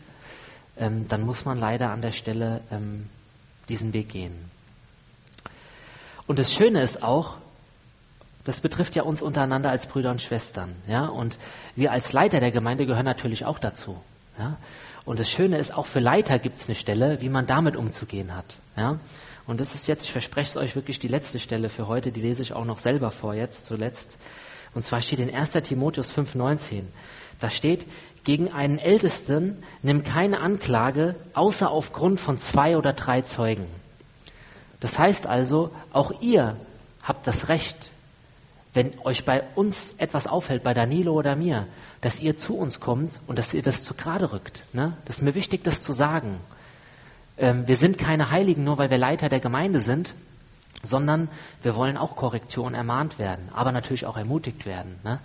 [0.76, 3.08] ähm, dann muss man leider an der Stelle ähm,
[3.68, 4.50] diesen Weg gehen.
[6.26, 7.37] Und das Schöne ist auch,
[8.48, 10.74] das betrifft ja uns untereinander als Brüder und Schwestern.
[10.86, 11.04] Ja?
[11.04, 11.36] Und
[11.76, 14.00] wir als Leiter der Gemeinde gehören natürlich auch dazu.
[14.38, 14.56] Ja?
[15.04, 18.34] Und das Schöne ist, auch für Leiter gibt es eine Stelle, wie man damit umzugehen
[18.34, 18.58] hat.
[18.74, 19.00] Ja?
[19.46, 22.22] Und das ist jetzt, ich verspreche es euch wirklich, die letzte Stelle für heute, die
[22.22, 24.16] lese ich auch noch selber vor jetzt zuletzt.
[24.74, 25.52] Und zwar steht in 1.
[25.52, 26.84] Timotheus 5,19.
[27.40, 27.84] Da steht,
[28.24, 33.66] gegen einen Ältesten nimm keine Anklage, außer aufgrund von zwei oder drei Zeugen.
[34.80, 36.56] Das heißt also, auch ihr
[37.02, 37.90] habt das Recht,
[38.74, 41.66] wenn euch bei uns etwas auffällt, bei Danilo oder mir,
[42.00, 44.62] dass ihr zu uns kommt und dass ihr das zu gerade rückt.
[44.72, 44.96] Ne?
[45.04, 46.38] Das ist mir wichtig, das zu sagen.
[47.38, 50.14] Ähm, wir sind keine Heiligen, nur weil wir Leiter der Gemeinde sind,
[50.82, 51.28] sondern
[51.62, 54.96] wir wollen auch Korrektion ermahnt werden, aber natürlich auch ermutigt werden.
[55.02, 55.18] Ne?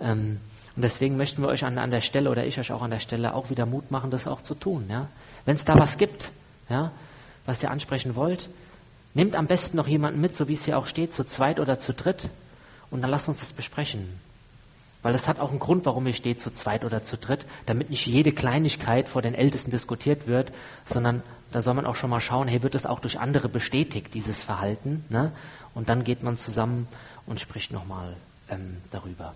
[0.00, 0.40] Ähm,
[0.76, 3.00] Und deswegen möchten wir euch an, an der Stelle oder ich euch auch an der
[3.00, 4.86] Stelle auch wieder Mut machen, das auch zu tun.
[4.90, 5.08] Ja?
[5.46, 6.30] Wenn es da was gibt,
[6.68, 6.92] ja,
[7.46, 8.50] was ihr ansprechen wollt,
[9.14, 11.78] nehmt am besten noch jemanden mit, so wie es hier auch steht, zu zweit oder
[11.78, 12.28] zu dritt,
[12.96, 14.08] und dann lasst uns das besprechen.
[15.02, 17.90] Weil es hat auch einen Grund, warum hier steht, zu zweit oder zu dritt, damit
[17.90, 20.50] nicht jede Kleinigkeit vor den Ältesten diskutiert wird,
[20.86, 21.22] sondern
[21.52, 24.42] da soll man auch schon mal schauen, hey, wird es auch durch andere bestätigt, dieses
[24.42, 25.04] Verhalten?
[25.10, 25.32] Ne?
[25.74, 26.88] Und dann geht man zusammen
[27.26, 28.16] und spricht nochmal
[28.48, 29.34] ähm, darüber.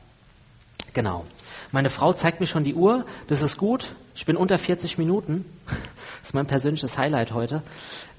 [0.94, 1.26] Genau.
[1.70, 3.04] Meine Frau zeigt mir schon die Uhr.
[3.26, 3.94] Das ist gut.
[4.14, 5.44] Ich bin unter 40 Minuten.
[6.20, 7.62] Das ist mein persönliches Highlight heute.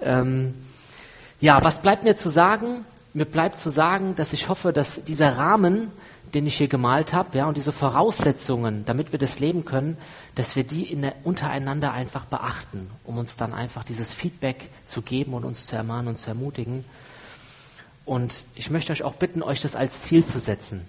[0.01, 0.55] Ähm,
[1.39, 2.83] ja, was bleibt mir zu sagen?
[3.14, 5.91] Mir bleibt zu sagen, dass ich hoffe, dass dieser Rahmen,
[6.34, 9.97] den ich hier gemalt habe, ja, und diese Voraussetzungen, damit wir das leben können,
[10.36, 15.34] dass wir die der, untereinander einfach beachten, um uns dann einfach dieses Feedback zu geben
[15.34, 16.86] und uns zu ermahnen und zu ermutigen.
[18.05, 20.88] Und ich möchte euch auch bitten, euch das als Ziel zu setzen.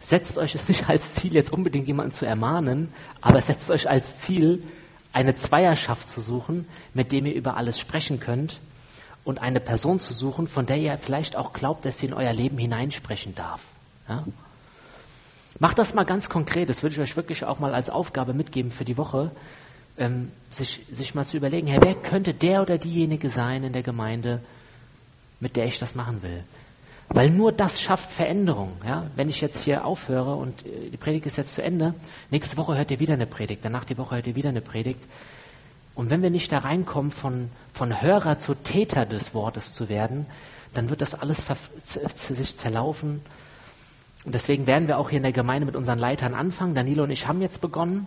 [0.00, 4.18] Setzt euch es nicht als Ziel, jetzt unbedingt jemanden zu ermahnen, aber setzt euch als
[4.18, 4.64] Ziel,
[5.12, 8.60] eine Zweierschaft zu suchen, mit dem ihr über alles sprechen könnt
[9.24, 12.32] und eine Person zu suchen, von der ihr vielleicht auch glaubt, dass sie in euer
[12.32, 13.62] Leben hineinsprechen darf.
[14.08, 14.24] Ja?
[15.58, 18.70] Macht das mal ganz konkret, das würde ich euch wirklich auch mal als Aufgabe mitgeben
[18.70, 19.30] für die Woche,
[19.98, 23.82] ähm, sich, sich mal zu überlegen, Herr, wer könnte der oder diejenige sein in der
[23.82, 24.40] Gemeinde,
[25.38, 26.44] mit der ich das machen will?
[27.12, 28.76] Weil nur das schafft Veränderung.
[28.86, 29.10] Ja?
[29.16, 31.94] Wenn ich jetzt hier aufhöre und äh, die Predigt ist jetzt zu Ende,
[32.30, 35.02] nächste Woche hört ihr wieder eine Predigt, danach die Woche hört ihr wieder eine Predigt.
[36.00, 40.24] Und wenn wir nicht da reinkommen, von, von Hörer zu Täter des Wortes zu werden,
[40.72, 41.44] dann wird das alles
[42.14, 43.20] sich zerlaufen.
[44.24, 46.74] Und deswegen werden wir auch hier in der Gemeinde mit unseren Leitern anfangen.
[46.74, 48.06] Danilo und ich haben jetzt begonnen.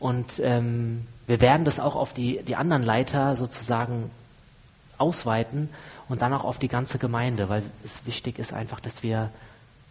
[0.00, 4.10] Und ähm, wir werden das auch auf die, die anderen Leiter sozusagen
[4.98, 5.68] ausweiten
[6.08, 9.30] und dann auch auf die ganze Gemeinde, weil es wichtig ist einfach, dass wir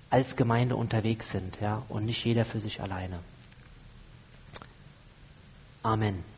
[0.09, 3.17] als Gemeinde unterwegs sind, ja, und nicht jeder für sich alleine.
[5.83, 6.28] Amen.